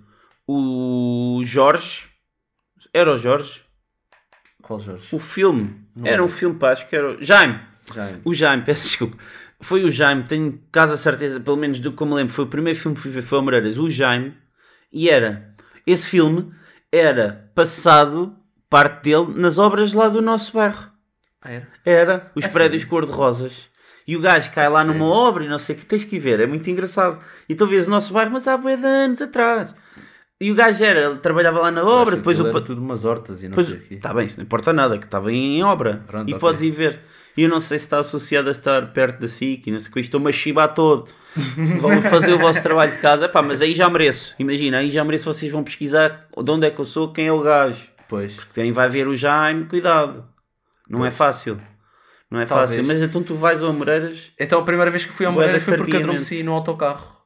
[0.46, 2.08] o Jorge.
[2.92, 3.62] Era o Jorge?
[4.62, 5.08] Qual Jorge?
[5.12, 5.74] O filme.
[5.94, 7.12] Não era um filme, pá, acho que era.
[7.12, 7.60] o- Jaime!
[7.94, 8.10] Já.
[8.24, 9.16] O Jaime, peço desculpa.
[9.60, 12.44] Foi o Jaime, tenho quase a certeza, pelo menos do que eu me lembro, foi
[12.44, 14.34] o primeiro filme que fui ver, foi o Moreiras, o Jaime,
[14.90, 15.54] e era,
[15.86, 16.50] esse filme
[16.90, 18.34] era passado,
[18.70, 20.90] parte dele, nas obras lá do nosso bairro.
[21.42, 21.68] Ah, era?
[21.84, 23.68] Era, os É prédios cor-de-rosas.
[24.06, 24.98] E o gajo cai lá sério?
[24.98, 27.20] numa obra e não sei o que, tens que ver, é muito engraçado.
[27.48, 29.74] E tu vês o nosso bairro, mas há de anos atrás.
[30.40, 32.46] E o gajo era, ele trabalhava lá na obra, depois o...
[32.46, 33.94] Era tudo umas hortas e não Pois, sei o quê.
[33.96, 36.02] Está bem, isso não importa nada, que estava em obra.
[36.06, 36.40] Pronto, e ok.
[36.40, 36.98] podes ir ver.
[37.36, 39.90] E eu não sei se está associado a estar perto da SIC e não sei
[39.90, 40.00] o que.
[40.00, 41.08] Estou-me a chibar todo.
[41.80, 43.26] Vão fazer o vosso trabalho de casa.
[43.26, 44.34] Epá, mas aí já mereço.
[44.38, 47.32] Imagina, aí já mereço vocês vão pesquisar de onde é que eu sou, quem é
[47.32, 47.86] o gajo.
[48.08, 48.36] Pois.
[48.52, 50.24] Quem vai ver o Jaime, cuidado.
[50.88, 51.60] Não é fácil.
[52.30, 52.70] Não é Talvez.
[52.70, 52.84] fácil.
[52.84, 54.32] Mas então tu vais ao Moreiras.
[54.38, 57.19] Então a primeira vez que fui ao Bué de Moreiras foi porque adormeci no autocarro.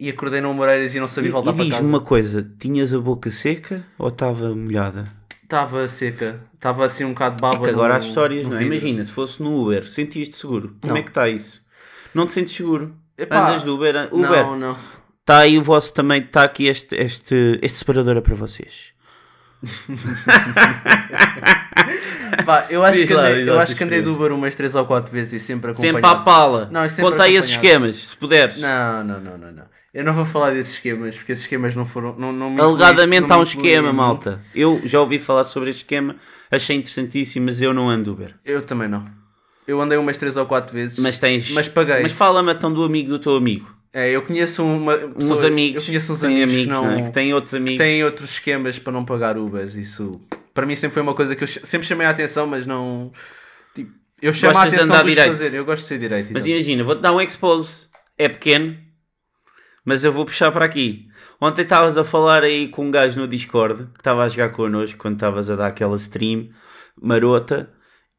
[0.00, 1.88] E acordei no Moreiras e não sabia voltar e para diz-me casa.
[1.88, 5.04] uma coisa: tinhas a boca seca ou estava molhada?
[5.42, 6.40] Estava seca.
[6.54, 8.62] Estava assim um bocado É baba que agora no- há histórias, não é?
[8.62, 10.74] Imagina, se fosse no Uber, sentiste seguro.
[10.80, 10.96] Como Não.
[10.96, 11.62] é que está isso?
[12.14, 12.94] Não te sentes seguro?
[13.18, 14.08] Epá, Andas do Uber?
[14.10, 14.76] Uber, Não, não.
[15.20, 18.92] está aí o vosso também, está aqui este, este, este separador é para vocês.
[22.46, 24.14] Pá, eu acho Diz que andei, eu acho que andei do.
[24.14, 25.98] Uber umas 3 ou 4 vezes e sempre acompanhado.
[25.98, 26.68] Sempre à pala.
[26.70, 28.58] Não, é sempre Conta aí esses esquemas, se puderes.
[28.58, 29.64] Não, não, não, não, não.
[29.92, 32.14] Eu não vou falar desses esquemas, porque esses esquemas não foram.
[32.16, 34.40] Não, não me Alegadamente incluí- há um esquema, malta.
[34.54, 36.16] Eu já ouvi falar sobre este esquema,
[36.50, 38.36] achei interessantíssimo, mas eu não ando Uber.
[38.44, 39.04] Eu também não.
[39.66, 40.98] Eu andei umas 3 ou 4 vezes.
[40.98, 41.50] Mas tens.
[41.50, 42.02] Mas paguei.
[42.02, 43.68] Mas fala-me então do amigo do teu amigo.
[43.92, 45.82] É, eu conheço uma, Uns pessoa- amigos.
[45.82, 47.02] Eu conheço uns amigos, amigos, que, não não, é?
[47.02, 47.78] que têm outros amigos.
[47.78, 49.74] têm outros esquemas para não pagar Ubers.
[49.74, 50.20] Isso
[50.54, 53.10] para mim sempre foi uma coisa que eu sempre chamei a atenção, mas não.
[53.74, 53.90] Tipo,
[54.22, 55.32] eu chamo a Gostas de atenção andar para os direito.
[55.36, 55.56] fazer.
[55.56, 56.26] Eu gosto de ser direito.
[56.32, 56.50] Mas exato.
[56.50, 57.88] imagina, vou-te dar um expose.
[58.16, 58.76] É pequeno,
[59.84, 61.06] mas eu vou puxar para aqui.
[61.40, 64.98] Ontem estavas a falar aí com um gajo no Discord que estava a jogar connosco
[64.98, 66.48] quando estavas a dar aquela stream
[67.00, 67.70] marota.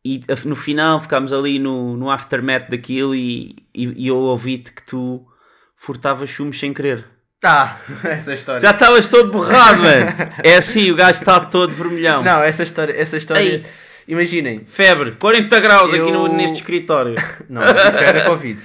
[0.03, 4.81] E no final ficámos ali no, no aftermath daquilo e, e, e eu ouvi-te que
[4.83, 5.23] tu
[5.77, 7.05] furtavas chumos sem querer.
[7.39, 8.59] Tá, essa história.
[8.61, 10.33] Já estavas todo borrado, mano.
[10.43, 12.23] É assim, o gajo está todo vermelhão.
[12.23, 12.93] Não, essa história.
[12.99, 13.63] Essa história
[14.07, 14.63] imaginem.
[14.65, 17.13] Febre, 40 graus aqui no- Eu- neste escritório.
[17.47, 18.59] Não, isso era Covid.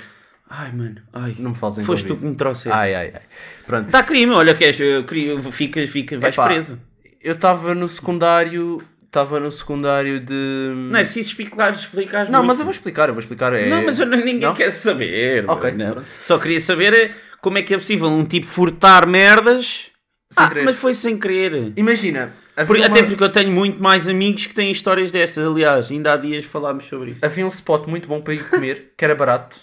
[0.49, 1.35] Ai, mano, ai.
[1.39, 2.71] Não me fales em Foste tu que me trouxeste.
[2.79, 3.23] Ai, ai, ai.
[3.67, 3.91] Pronto.
[3.91, 5.05] Dá crime, olha que és, eh,
[5.51, 6.79] fica, fica, vais Epá, preso.
[7.21, 8.83] Eu estava no secundário.
[9.03, 10.73] Estava no secundário de.
[10.91, 12.29] Não é preciso explicar, explicar.
[12.29, 13.53] Não, mas eu vou explicar, eu vou explicar.
[13.55, 13.69] É...
[13.69, 14.53] Não, mas eu ninguém Não?
[14.53, 15.45] quer saber.
[15.49, 16.03] Ok, não.
[16.23, 19.91] Só queria saber é, como é que é possível um tipo furtar merdas.
[20.31, 20.65] Sem ah, querer.
[20.65, 21.73] mas foi sem querer.
[21.77, 25.45] Imagina, Porque- uma- Até porque eu tenho muito mais amigos que têm histórias destas.
[25.47, 27.25] Aliás, ainda há dias falámos sobre isso.
[27.25, 29.57] havia um spot muito bom para ir comer, que era barato.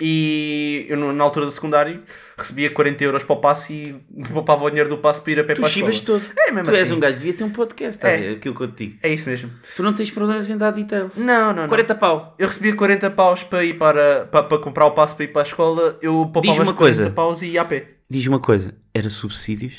[0.00, 2.02] E eu, na altura do secundário,
[2.36, 5.44] recebia 40 euros para o passe e poupava o dinheiro do passe para ir a
[5.44, 6.20] pé Tu para a escola.
[6.20, 6.22] todo.
[6.38, 6.94] É mesmo Tu és assim.
[6.94, 8.30] um gajo, devia ter um podcast, estás É.
[8.30, 8.98] aquilo que eu te digo.
[9.02, 9.50] É isso mesmo.
[9.76, 11.16] Tu não tens problemas em dar details.
[11.16, 11.68] Não, não, não.
[11.68, 12.34] 40 pau.
[12.38, 15.42] Eu recebia 40 paus para ir para, para, para comprar o passe para ir para
[15.42, 17.10] a escola, eu poupava uma 40 coisa.
[17.10, 17.88] paus e ia a pé.
[18.08, 19.74] Diz uma coisa, era subsídios?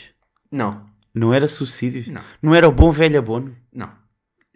[0.51, 0.83] Não,
[1.15, 2.07] Não era subsídios?
[2.07, 2.21] Não.
[2.41, 3.55] Não era o bom velho abono?
[3.73, 3.89] não.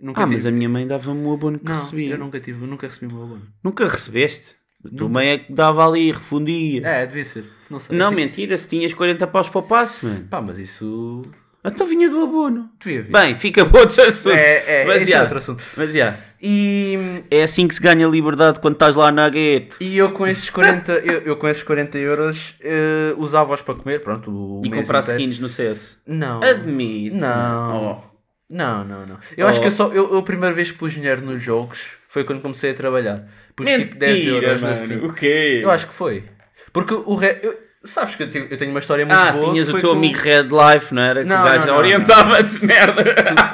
[0.02, 0.36] Nunca Ah, tive.
[0.36, 2.12] mas a minha mãe dava-me o abono que Não, recebia.
[2.12, 3.41] eu nunca tive, nunca recebi o meu abono.
[3.63, 4.58] Nunca recebeste?
[4.91, 5.08] Nunca.
[5.10, 6.86] mãe é que dava ali, refundia.
[6.88, 7.46] É, devia ser.
[7.69, 7.98] Não sei.
[7.98, 10.28] Não, mentira, se tinhas 40 paus para o passe, mano.
[10.30, 11.22] Pá, mas isso.
[11.65, 12.69] Então vinha do abono.
[12.78, 13.12] Devia vir.
[13.12, 14.38] Bem, fica bom outros assuntos.
[14.38, 15.63] é, é, mas esse já, é outro assunto.
[15.78, 16.13] mas já.
[16.41, 19.78] E, É assim que se ganha liberdade quando estás lá na gueto.
[19.80, 24.04] e eu com esses 40, eu, eu com esses 40 euros eh, usava-os para comer,
[24.04, 24.30] pronto.
[24.30, 25.22] O E mês comprar inteiro.
[25.22, 25.98] skins no CS.
[26.06, 26.43] Não.
[26.43, 27.15] Admite.
[27.15, 28.04] Não.
[28.10, 28.13] Oh.
[28.50, 29.17] Não, não, não.
[29.38, 29.50] Eu Oh.
[29.50, 29.88] acho que eu só.
[29.88, 33.28] Eu, eu a primeira vez que pus dinheiro nos jogos foi quando comecei a trabalhar.
[33.56, 35.04] Pus tipo 10 euros na Steam.
[35.06, 35.62] O quê?
[35.63, 36.23] Eu acho que foi.
[36.71, 37.39] Porque o re...
[37.41, 39.52] eu- Sabes que eu tenho, eu tenho uma história muito Ah, boa.
[39.52, 41.22] tinhas que o teu com- amigo Red Life, não era?
[41.22, 43.04] Que Não, o gajo não, não, orientava-te, merda.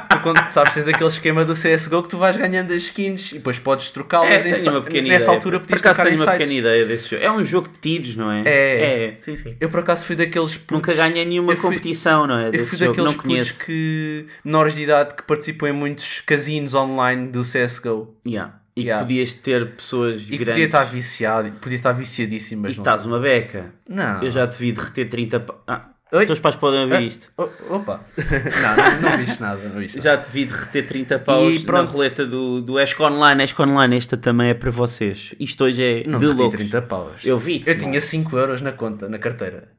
[0.08, 3.36] Tu quando sabes, tens aquele esquema do CSGO que tu vais ganhando as skins e
[3.36, 5.36] depois podes trocá-las É, em tenho sa- uma pequena Nessa ideia.
[5.38, 6.38] altura Por podias acaso trocar tenho uma sites.
[6.48, 7.24] pequena ideia desse jogo.
[7.24, 8.42] É um jogo de tiros, não é?
[8.46, 9.06] É.
[9.06, 9.56] É, sim, sim.
[9.60, 12.50] Eu por acaso fui daqueles putos- Nunca ganhei nenhuma fui- competição, não é?
[12.50, 16.76] Eu fui jogo, daqueles não putos que menores de idade que participam em muitos casinos
[16.76, 18.16] online do CSGO.
[18.28, 18.59] Yeah.
[18.80, 19.04] E Yeah.
[19.04, 20.48] podias ter pessoas E grandes.
[20.54, 22.82] podia estar viciado, podia estar viciadíssimo, E mas não.
[22.84, 23.74] estás uma beca.
[23.88, 24.24] Não.
[24.24, 25.40] Eu já te vi derreter 30.
[25.40, 26.20] pa- Ah, Oi?
[26.22, 27.30] os teus pais podem ouvir Ah, isto.
[27.38, 28.02] o- Opa!
[28.18, 30.10] não, não, não viste nada, não viste nada.
[30.10, 31.92] Já te vi derreter 30 paus E na pronto.
[31.92, 33.44] roleta do, do Esco Online.
[33.44, 35.36] Esco Online, esta também é para vocês.
[35.40, 36.58] Isto hoje é Não de loucos.
[36.58, 37.24] 30 paus.
[37.26, 37.62] Eu vi.
[37.66, 39.70] Eu tinha 5 euros na conta, na carteira.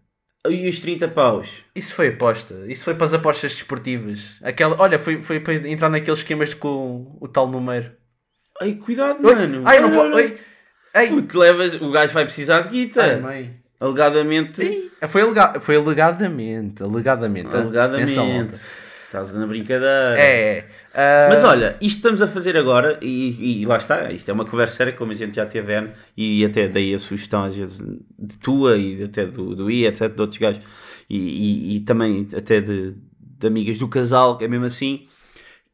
[0.48, 1.64] E os 30 paus?
[1.76, 2.54] Isso foi aposta.
[2.66, 4.38] Isso foi para as apostas desportivas.
[4.42, 7.90] Aquela, olha, foi, foi para entrar naqueles esquemas com o tal número.
[8.60, 9.62] Ai, cuidado, Oi, mano.
[9.64, 10.14] Ai, não Ai, pode.
[10.14, 10.38] ai, Oi.
[10.94, 11.08] Ei.
[11.08, 13.02] Puto, levas, o gajo vai precisar de guita.
[13.02, 13.54] Ai, mãe.
[13.78, 14.56] Alegadamente.
[14.64, 15.58] Sim, Foi, alega...
[15.60, 16.82] foi alegadamente.
[16.82, 17.54] Alegadamente.
[17.54, 18.60] Alegadamente.
[19.06, 20.14] Estás na brincadeira.
[20.18, 20.66] É.
[20.94, 24.44] Ah, Mas olha, isto estamos a fazer agora e, e lá está, isto é uma
[24.44, 27.78] conversa séria como a gente já teve N, e até dei a sugestão às vezes
[27.78, 30.62] de tua e até do, do I, etc, de outros gajos
[31.08, 35.06] e, e- e também até de, de amigas do casal, que é mesmo assim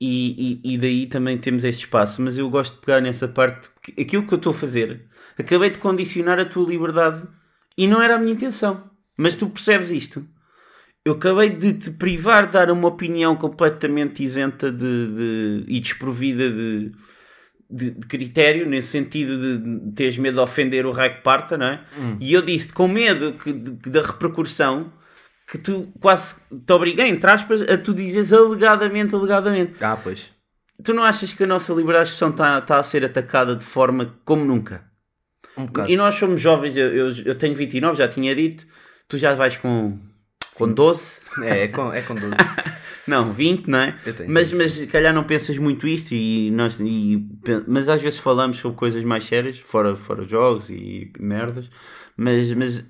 [0.01, 3.71] e, e- e daí também temos este espaço, mas eu gosto de pegar nessa parte,
[3.99, 5.07] aquilo que eu estou a fazer,
[5.39, 7.27] acabei de condicionar a tua liberdade
[7.79, 10.27] e não era a minha intenção, mas tu percebes isto.
[11.05, 16.51] Eu acabei de te privar de dar uma opinião completamente isenta de, de- e desprovida
[16.51, 16.91] de,
[17.71, 21.81] de, de critério, nesse sentido de teres medo de ofender o que parta, não é?
[21.99, 22.17] Hum.
[22.21, 24.93] E eu disse com medo que, de- da repercussão
[25.47, 26.35] que tu quase
[26.67, 29.83] te obriguei, entre aspas, a tu dizes alegadamente, alegadamente.
[29.83, 30.33] Ah, pois.
[30.83, 33.65] Tu não achas que a nossa liberdade de expressão está está a ser atacada de
[33.65, 34.85] forma como nunca?
[35.57, 35.91] Um bocado.
[35.91, 38.67] E nós somos jovens, eu, eu, eu tenho 29, já tinha dito,
[39.09, 39.99] tu já vais com,
[40.55, 42.35] com 12, É, é com, é com 12.
[43.09, 43.99] não, 20, não é?
[44.29, 47.27] Mas, 20, mas se calhar não pensas muito isto, e nós, e,
[47.67, 51.71] mas às vezes falamos sobre coisas mais sérias, fora, fora jogos e merdas,
[52.17, 52.85] mas, mas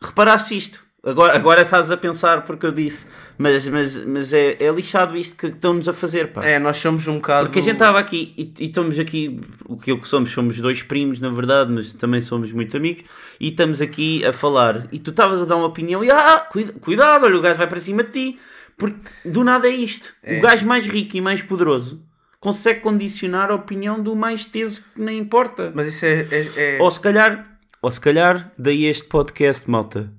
[0.00, 0.89] reparaste isto.
[1.02, 3.06] Agora, agora estás a pensar porque eu disse,
[3.38, 6.44] mas, mas, mas é, é lixado isto que estão-nos a fazer, pá.
[6.44, 7.46] É, nós somos um bocado.
[7.46, 10.82] Porque a gente estava aqui e, e estamos aqui, o que que somos, somos dois
[10.82, 13.02] primos, na verdade, mas também somos muito amigos,
[13.40, 16.74] e estamos aqui a falar, e tu estavas a dar uma opinião, e ah, cuida-
[16.74, 18.38] cuidado, olha, o gajo vai para cima de ti,
[18.76, 20.12] porque do nada é isto.
[20.22, 20.36] É.
[20.38, 22.02] O gajo mais rico e mais poderoso
[22.40, 25.72] consegue condicionar a opinião do mais teso que nem importa.
[25.74, 26.26] Mas isso é.
[26.30, 30.10] é, é- Ou se calhar, ou se calhar, daí este podcast, malta.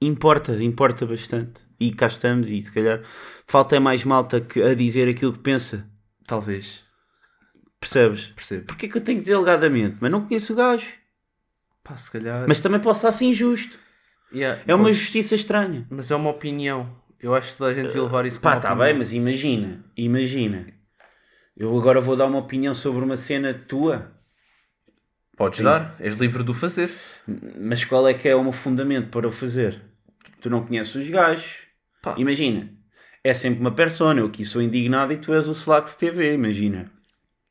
[0.00, 1.62] Importa, importa bastante.
[1.80, 3.02] E cá estamos, e se calhar
[3.46, 5.88] falta é mais malta que a dizer aquilo que pensa.
[6.26, 6.82] Talvez.
[7.80, 8.26] Percebes?
[8.26, 8.66] Percebo.
[8.66, 9.96] Porquê que eu tenho que dizer alegadamente?
[10.00, 10.86] Mas não conheço o gajo.
[11.84, 12.44] Pá, se calhar.
[12.48, 13.78] Mas também posso estar assim injusto.
[14.34, 15.86] Yeah, É uma pode- justiça estranha.
[15.88, 16.94] Mas é uma opinião.
[17.20, 18.86] Eu acho que toda a gente ia levar isso Pá, como tá opinião.
[18.88, 20.66] bem, mas imagina, imagina.
[21.56, 24.12] Eu agora vou dar uma opinião sobre uma cena tua,
[25.36, 26.90] Podes dar, és livre de o fazer.
[27.60, 29.80] mas qual é que é o meu fundamento para o fazer?
[30.40, 31.66] Tu não conheces os gajos.
[32.02, 32.14] Pá.
[32.16, 32.70] Imagina,
[33.22, 34.20] é sempre uma persona.
[34.20, 36.90] Eu aqui sou indignado e tu és o Slack TV, imagina.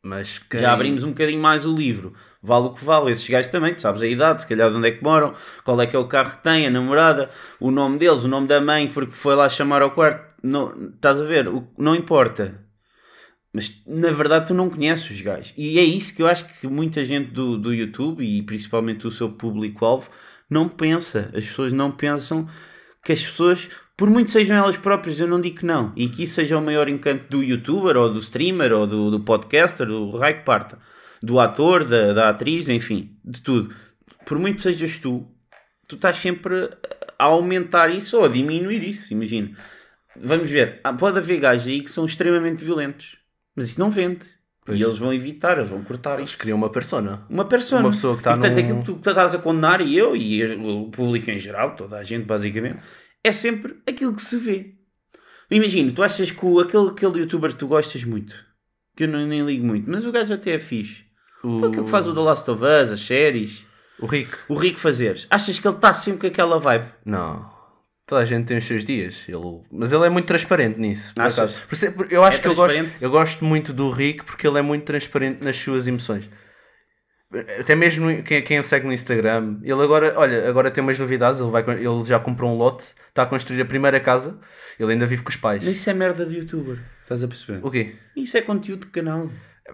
[0.02, 0.60] Mas quem...
[0.60, 2.14] Já abrimos um bocadinho mais o livro.
[2.42, 3.12] Vale o que vale.
[3.12, 5.80] Esses gajos também, tu sabes a idade, se calhar de onde é que moram, qual
[5.82, 8.62] é que é o carro que têm, a namorada, o nome deles, o nome da
[8.62, 10.26] mãe, porque foi lá chamar ao quarto.
[10.42, 11.48] Não, estás a ver?
[11.48, 12.64] O, não importa.
[13.52, 15.54] Mas na verdade tu não conheces os gajos.
[15.58, 19.12] E é isso que eu acho que muita gente do, do YouTube e principalmente o
[19.12, 20.10] seu público-alvo
[20.50, 21.32] não pensa.
[21.34, 22.48] As pessoas não pensam
[23.04, 26.24] que as pessoas, por muito sejam elas próprias, eu não digo que não, e que
[26.24, 30.12] isso seja o maior encanto do youtuber, ou do streamer, ou do, do podcaster, do
[30.12, 30.80] raio que parta,
[31.22, 33.74] do ator, da, da atriz, enfim, de tudo.
[34.26, 35.28] por muito sejas tu,
[35.88, 36.70] tu estás sempre
[37.20, 39.58] a aumentar isso ou a diminuir isso, imagina.
[40.16, 43.18] Vamos ver, há- pode haver gajos aí que são extremamente violentos,
[43.56, 44.26] mas isso não vende.
[44.68, 44.80] Pois.
[44.80, 47.26] E eles vão evitar, eles vão cortar Eles criam uma persona.
[47.30, 47.82] Uma pessoa.
[47.82, 50.16] Uma pessoa que está e, portanto, num- aquilo que tu estás a condenar, e eu,
[50.16, 52.78] e o público em geral, toda a gente basicamente,
[53.24, 54.76] é sempre aquilo que se vê.
[55.50, 58.36] Imagina, tu achas que o- aquele, aquele youtuber que tu gostas muito,
[58.96, 61.06] que eu não, nem ligo muito, mas o gajo até é fixe.
[61.44, 63.66] O, Aquilo que faz o The Last of Us, as séries,
[64.00, 64.32] o Rick.
[64.50, 65.26] o Rico fazeres.
[65.30, 66.88] Achas que ele está sempre com aquela vibe?
[67.06, 67.50] Não.
[68.08, 69.26] Toda a gente tem os seus dias.
[69.28, 69.62] Ele...
[69.70, 71.14] Mas ele é muito transparente nisso.
[71.14, 71.62] por acaso.
[71.70, 74.58] Isso é- Eu acho É que eu gosto, eu gosto muito do Rick porque ele
[74.60, 76.30] é muito transparente nas suas emoções.
[77.60, 81.42] Até mesmo quem, quem o segue no Instagram, ele agora, olha, agora tem umas novidades,
[81.42, 84.40] ele, vai, ele já comprou um lote, está a construir a primeira casa,
[84.80, 85.62] ele ainda vive com os pais.
[85.62, 86.80] Mas isso é merda de youtuber.
[87.04, 87.60] Estás a perceber?
[87.66, 87.96] O quê?
[88.16, 89.30] Isso é conteúdo de canal.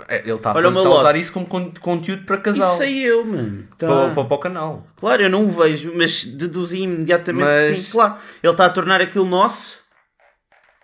[0.07, 1.19] É, Ele está a, Olha o a usar lote.
[1.21, 2.67] isso como con- conteúdo para casal.
[2.69, 3.67] Isso sei eu, mano.
[3.77, 3.87] Tá.
[3.87, 4.87] para, para, para o canal.
[4.95, 7.91] Claro, eu não o vejo, mas deduzi imediatamente que Mas- sim.
[7.91, 9.81] Claro, ele está a tornar aquilo nosso,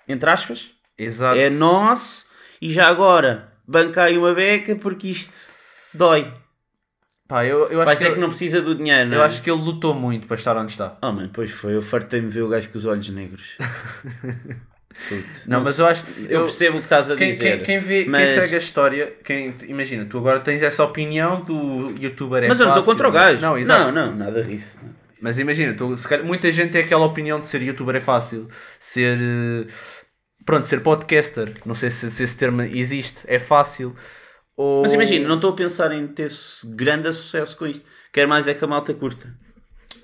[0.07, 1.39] entre aspas, Exato.
[1.39, 2.25] é nosso,
[2.61, 5.35] e já agora bancai uma beca porque isto
[5.93, 6.31] dói.
[7.27, 9.25] Pá, eu, eu, Vai acho ser que que não precisa do dinheiro, não eu é?
[9.27, 10.97] acho que ele lutou muito para estar onde está.
[11.01, 11.75] Oh, mano, pois foi.
[11.75, 13.55] Eu fartei-me ver o gajo com os olhos negros.
[15.07, 17.57] Putz, Não, mas eu acho Eu percebo o que estás a Quem, dizer.
[17.57, 21.41] quem, quem vê, mas- quem segue a história, quem, imagina, tu agora tens essa opinião
[21.41, 23.41] do youtuber é Mas eu não estou contra o gajo.
[23.41, 23.91] Não, exato.
[23.91, 24.77] não, não, nada disso.
[25.21, 28.47] Mas imagina, tu, calhar, muita gente tem aquela opinião de ser youtuber é fácil,
[28.79, 29.67] ser eh,
[30.45, 31.51] pronto, ser podcaster.
[31.65, 33.95] Não sei se, se esse termo existe, é fácil.
[34.55, 34.81] Ou...
[34.81, 36.31] Mas imagina, não estou a pensar em ter
[36.65, 37.85] grande sucesso com isto.
[38.11, 39.27] Quero mais é que a malta curta.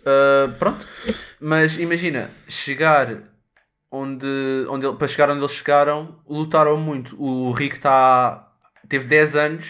[0.01, 0.85] Uh, pronto.
[1.39, 3.34] Mas imagina, chegar
[3.95, 4.27] onde,
[4.69, 7.15] onde ele- para chegar onde eles chegaram, lutaram muito.
[7.21, 8.51] O Rick tá,
[8.89, 9.65] teve 10 anos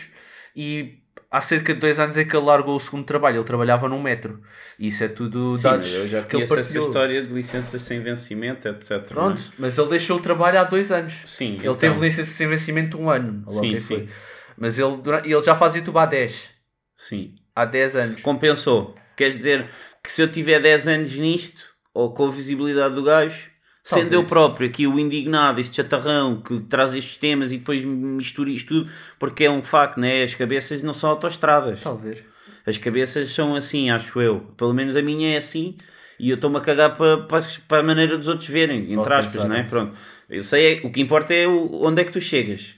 [0.56, 1.00] e
[1.32, 3.38] há cerca de 2 anos é que ele largou o segundo trabalho.
[3.38, 4.42] Ele trabalhava num metro.
[4.80, 8.00] E isso é tudo Sim, dados eu já que conheço essa história de licenças sem
[8.02, 9.04] vencimento, etc.
[9.08, 9.54] Pronto, não é?
[9.60, 11.14] mas ele deixou o trabalho há 2 anos.
[11.26, 11.76] Sim, Ele então.
[11.76, 13.44] teve licença sem vencimento um ano.
[13.50, 13.82] Sim, sim.
[13.82, 14.10] foi.
[14.58, 14.94] Mas ele,
[15.26, 16.50] ele já faz YouTube há 10.
[16.98, 17.36] Sim.
[17.56, 18.22] Há 10 anos.
[18.22, 18.96] Compensou.
[19.18, 19.68] Queres dizer
[20.04, 21.62] que se eu tiver 10 anos nisto,
[21.94, 23.50] ou com a visibilidade do gajo,
[23.88, 28.50] sendo eu próprio aqui o indignado, este chatarrão que traz estes temas e depois mistura
[28.50, 30.24] isto tudo, porque é um facto, né?
[30.24, 31.82] As cabeças não são autoestradas.
[31.82, 32.24] Talvez.
[32.65, 34.39] As cabeças são assim, acho eu.
[34.58, 35.78] Pelo menos a minha é assim.
[36.19, 39.13] E eu estou-me a cagar para, para, para a maneira dos outros verem, entre Pode
[39.13, 39.62] aspas, não é?
[39.62, 39.63] né?
[39.69, 39.95] Pronto.
[40.30, 42.76] Eu sei, é- o que importa é o- onde é que tu chegas,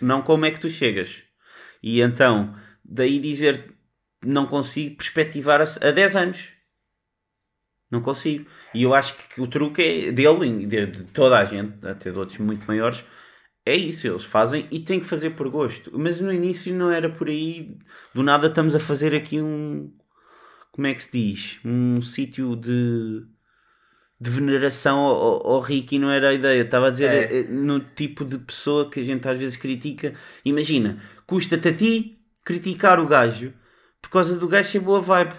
[0.00, 1.22] não como é que tu chegas.
[1.82, 3.72] E então, daí dizer
[4.24, 6.48] não consigo perspectivar a, a 10 anos.
[7.92, 8.46] Não consigo.
[8.74, 12.10] E eu acho que o truque é dele, e de, de toda a gente, até
[12.10, 13.04] de outros muito maiores,
[13.66, 15.90] é isso, eles fazem e têm que fazer por gosto.
[15.96, 17.76] Mas no início não era por aí,
[18.14, 19.92] do nada estamos a fazer aqui um.
[20.72, 21.60] Como é que se diz?
[21.64, 23.26] Um sítio de.
[24.18, 26.60] de veneração ao, ao, Rick e não era a ideia.
[26.60, 27.40] Eu estava a dizer É.
[27.40, 30.14] eh, no tipo de pessoa que a gente às vezes critica.
[30.44, 33.52] Imagina, custa-te a ti criticar o gajo
[34.00, 35.34] por causa do gajo ser boa vibe.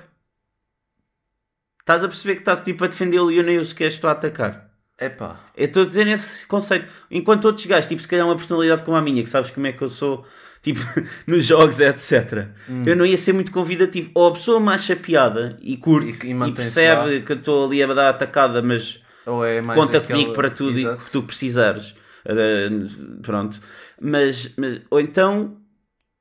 [1.84, 4.14] Estás a perceber que estás tipo a defendê-lo e eu nem o sequer estou a
[4.14, 4.70] atacar.
[5.00, 5.38] Epá.
[5.56, 6.88] Eu estou a dizer esse conceito.
[7.12, 9.74] Enquanto outros gajos, tipo, se calhar uma personalidade como a minha, que sabes como é
[9.74, 10.26] que eu sou,
[10.64, 10.80] tipo,
[11.28, 12.48] nos jogos, etc.
[12.70, 12.84] Hum.
[12.86, 14.12] Eu não ia ser muito convidativo.
[14.14, 17.66] Ou a pessoa me acha piada e curte E- e e, percebe que eu estou
[17.66, 19.02] ali a dar atacada, mas
[19.46, 21.02] é conta aquela- comigo para tudo e Exato.
[21.02, 21.94] o que tu precisares.
[22.26, 23.60] Uh, pronto.
[24.02, 25.58] Mas, mas, ou então,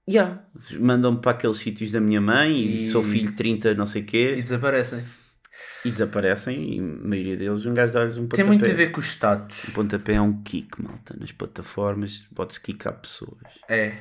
[0.09, 0.40] já,
[0.81, 4.03] mandam-me para aqueles sítios da minha mãe e, E- sou filho de 30, não sei
[4.03, 5.05] o E quê, desaparecem.
[5.85, 6.75] E, desaparecem.
[6.77, 8.37] E a maioria deles, um gajo dá-lhes um pontapé.
[8.37, 9.64] Tem muito a ver com os status.
[9.64, 11.16] O pontapé é um kick, malta.
[11.18, 13.38] Nas plataformas pode-se kickar pessoas.
[13.68, 13.97] É.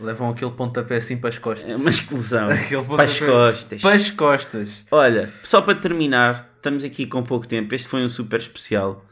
[0.00, 1.70] Levam aquele pontapé assim para as costas.
[1.70, 2.48] É uma exclusão.
[2.50, 3.82] Aquele para as pontapé- costas.
[3.82, 4.84] Para as costas.
[4.90, 7.72] Olha, só para terminar, estamos aqui com pouco tempo.
[7.74, 9.04] Este foi um super especial.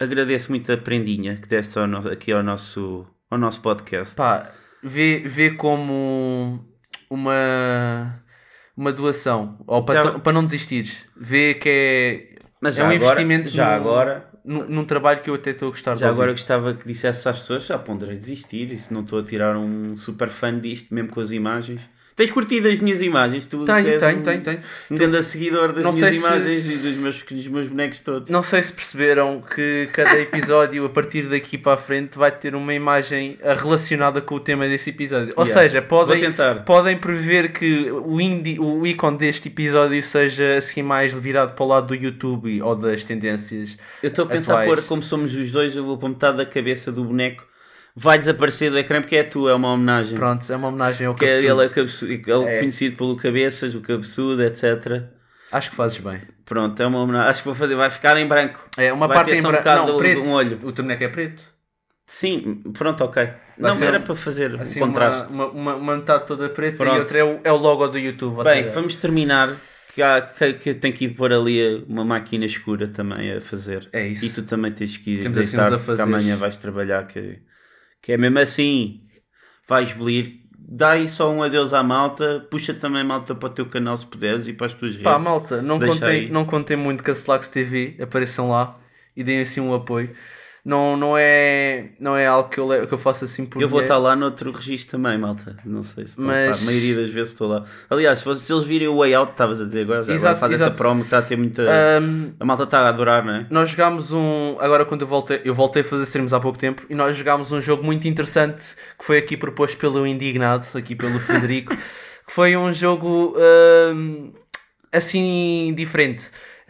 [0.00, 4.16] Agradeço muito a prendinha que deste ao no- aqui ao nosso, ao nosso podcast.
[4.16, 4.52] Pá,
[4.82, 6.66] vê, vê como
[7.08, 8.20] uma,
[8.76, 9.58] uma doação.
[9.66, 11.04] Ou para, Já- para não desistires.
[11.16, 15.30] Vê que é, Mas é um agora, investimento já num- agora, num, num trabalho que
[15.30, 18.16] eu até estou a gostar de já agora gostava que dissesse às pessoas, já ponderei
[18.16, 21.88] desistir, isso não estou a tirar um super fã disto, mesmo com as imagens.
[22.16, 23.46] Tens curtido as minhas imagens?
[23.46, 24.60] Tu Tenho, tu és tenho, um, tenho, tenho.
[24.90, 28.30] um grande seguidor das Não minhas se- imagens e dos meus, dos meus bonecos todos.
[28.30, 32.54] Não sei se perceberam que cada episódio, a partir daqui para a frente, vai ter
[32.54, 35.34] uma imagem ah, relacionada com o tema desse episódio.
[35.36, 35.60] Ou Yeah.
[35.68, 36.20] seja, podem,
[36.64, 41.68] podem prever que o, indi, o ícone deste episódio seja assim mais virado para o
[41.68, 43.76] lado do YouTube ou das tendências.
[44.02, 44.80] Eu estou a pensar atuais.
[44.80, 47.45] pôr, como somos os dois, eu vou pôr metade da cabeça do boneco,
[47.96, 50.16] vai desaparecer do ecrã porque é tu, é uma homenagem.
[50.16, 51.52] Pronto, é uma homenagem ao Que é, cabeçudo.
[51.60, 52.58] ele é, cabeçudo, ele é É.
[52.60, 55.02] conhecido pelo cabeças, o cabeçudo, etc.
[55.50, 56.20] Acho que fazes bem.
[56.44, 57.30] Pronto, é uma homenagem.
[57.30, 58.60] Acho que vou fazer, vai ficar em branco.
[58.76, 59.58] É, uma Vai parte em um branco.
[59.58, 60.22] bocado Não, do- preto.
[60.22, 60.60] de um olho.
[60.62, 61.42] O teu boneco é preto.
[62.06, 63.24] Sim, pronto, ok.
[63.58, 65.32] Vai Não, era um- para fazer Assim, um contraste.
[65.32, 66.96] Uma, uma, uma metade toda preta Pronto.
[66.96, 68.36] e outra é o, é o logo do YouTube.
[68.38, 69.50] ou Bem, vamos terminar.
[69.92, 73.88] Que, há, que, que tem que ir pôr ali uma máquina escura também a fazer.
[73.92, 74.26] É isso.
[74.26, 76.02] E tu também tens que ir Temos assim deitar, a porque fazer.
[76.02, 77.06] amanhã vais trabalhar.
[77.06, 77.38] Que,
[78.02, 79.02] que é mesmo assim.
[79.68, 80.40] Vais belir.
[80.58, 82.46] Dá aí só um adeus à malta.
[82.50, 85.04] Puxa também malta para o teu canal se puderes e para as tuas redes.
[85.04, 86.30] Pá, malta, não Deixa contei, aí.
[86.30, 88.78] não contei muito que a Slacks TV apareçam lá
[89.16, 90.14] e deem assim um apoio.
[90.66, 93.82] Não, não, é, não é algo que eu, que eu faço assim por Eu vou
[93.82, 95.56] estar lá noutro registro também, malta.
[95.64, 97.62] Não sei se estou, Mas- a maioria das vezes estou lá.
[97.88, 100.26] Aliás, se, vocês- se eles virem o Way Out, estavas a dizer agora, já Exato,
[100.26, 100.76] agora faz essa exato.
[100.76, 101.62] promo que está a ter muita.
[101.62, 103.46] Ahm, A malta está a adorar, não é?
[103.48, 104.56] nós jogámos um.
[104.58, 107.52] Agora, quando eu voltei, eu voltei a fazer streams há pouco tempo e nós jogámos
[107.52, 108.64] um jogo muito interessante
[108.98, 111.76] que foi aqui proposto pelo Indignado, aqui pelo Frederico,
[112.26, 114.32] que foi um jogo ahm,
[114.92, 116.24] assim diferente.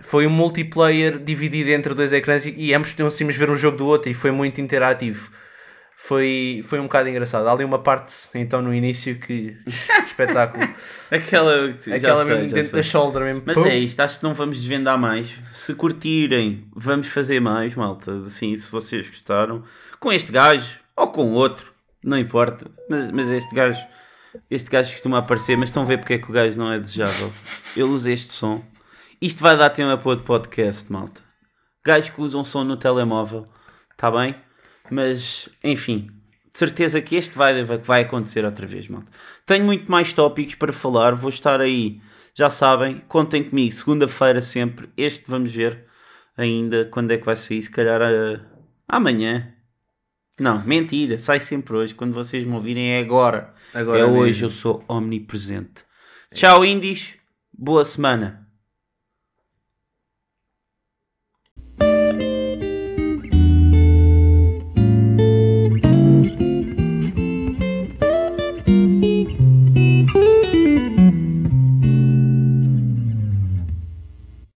[0.06, 3.86] Foi um multiplayer dividido entre dois ecrãs e, e ambos conseguimos ver um jogo do
[3.86, 5.28] outro e foi muito interativo.
[5.96, 7.48] Foi, foi um bocado engraçado.
[7.48, 9.56] Há ali uma parte, então, no início que.
[10.06, 10.62] espetáculo.
[11.10, 12.76] Aquela, Aquela sei, mesmo dentro sei.
[12.76, 13.42] da shoulder mesmo.
[13.44, 13.66] Mas Pum.
[13.66, 15.40] é isto, acho que não vamos desvendar mais.
[15.50, 18.12] Se curtirem, vamos fazer mais, malta.
[18.26, 19.64] Assim, se vocês gostaram.
[19.98, 21.72] Com este gajo ou com outro,
[22.04, 22.70] não importa.
[22.88, 23.84] Mas, mas este gajo,
[24.48, 26.78] este gajo costuma aparecer, mas estão a ver porque é que o gajo não é
[26.78, 27.32] desejável.
[27.74, 28.62] Ele usa este som.
[29.20, 31.22] Isto vai dar tema para outro podcast, malta.
[31.84, 33.48] Gajos que usam som no telemóvel,
[33.92, 34.34] está bem?
[34.90, 36.10] Mas, enfim,
[36.52, 39.10] de certeza que este vai, vai acontecer outra vez, malta.
[39.46, 42.00] Tenho muito mais tópicos para falar, vou estar aí,
[42.34, 44.90] já sabem, contem comigo, segunda-feira sempre.
[44.96, 45.86] Este vamos ver
[46.36, 48.40] ainda quando é que vai sair, se calhar ah,
[48.86, 49.52] amanhã.
[50.38, 51.94] Não, mentira, sai sempre hoje.
[51.94, 53.54] Quando vocês me ouvirem é agora.
[53.72, 54.46] Agora é hoje, mesmo.
[54.46, 55.86] eu sou omnipresente.
[56.34, 57.14] Tchau, Indies.
[57.58, 58.45] Boa semana.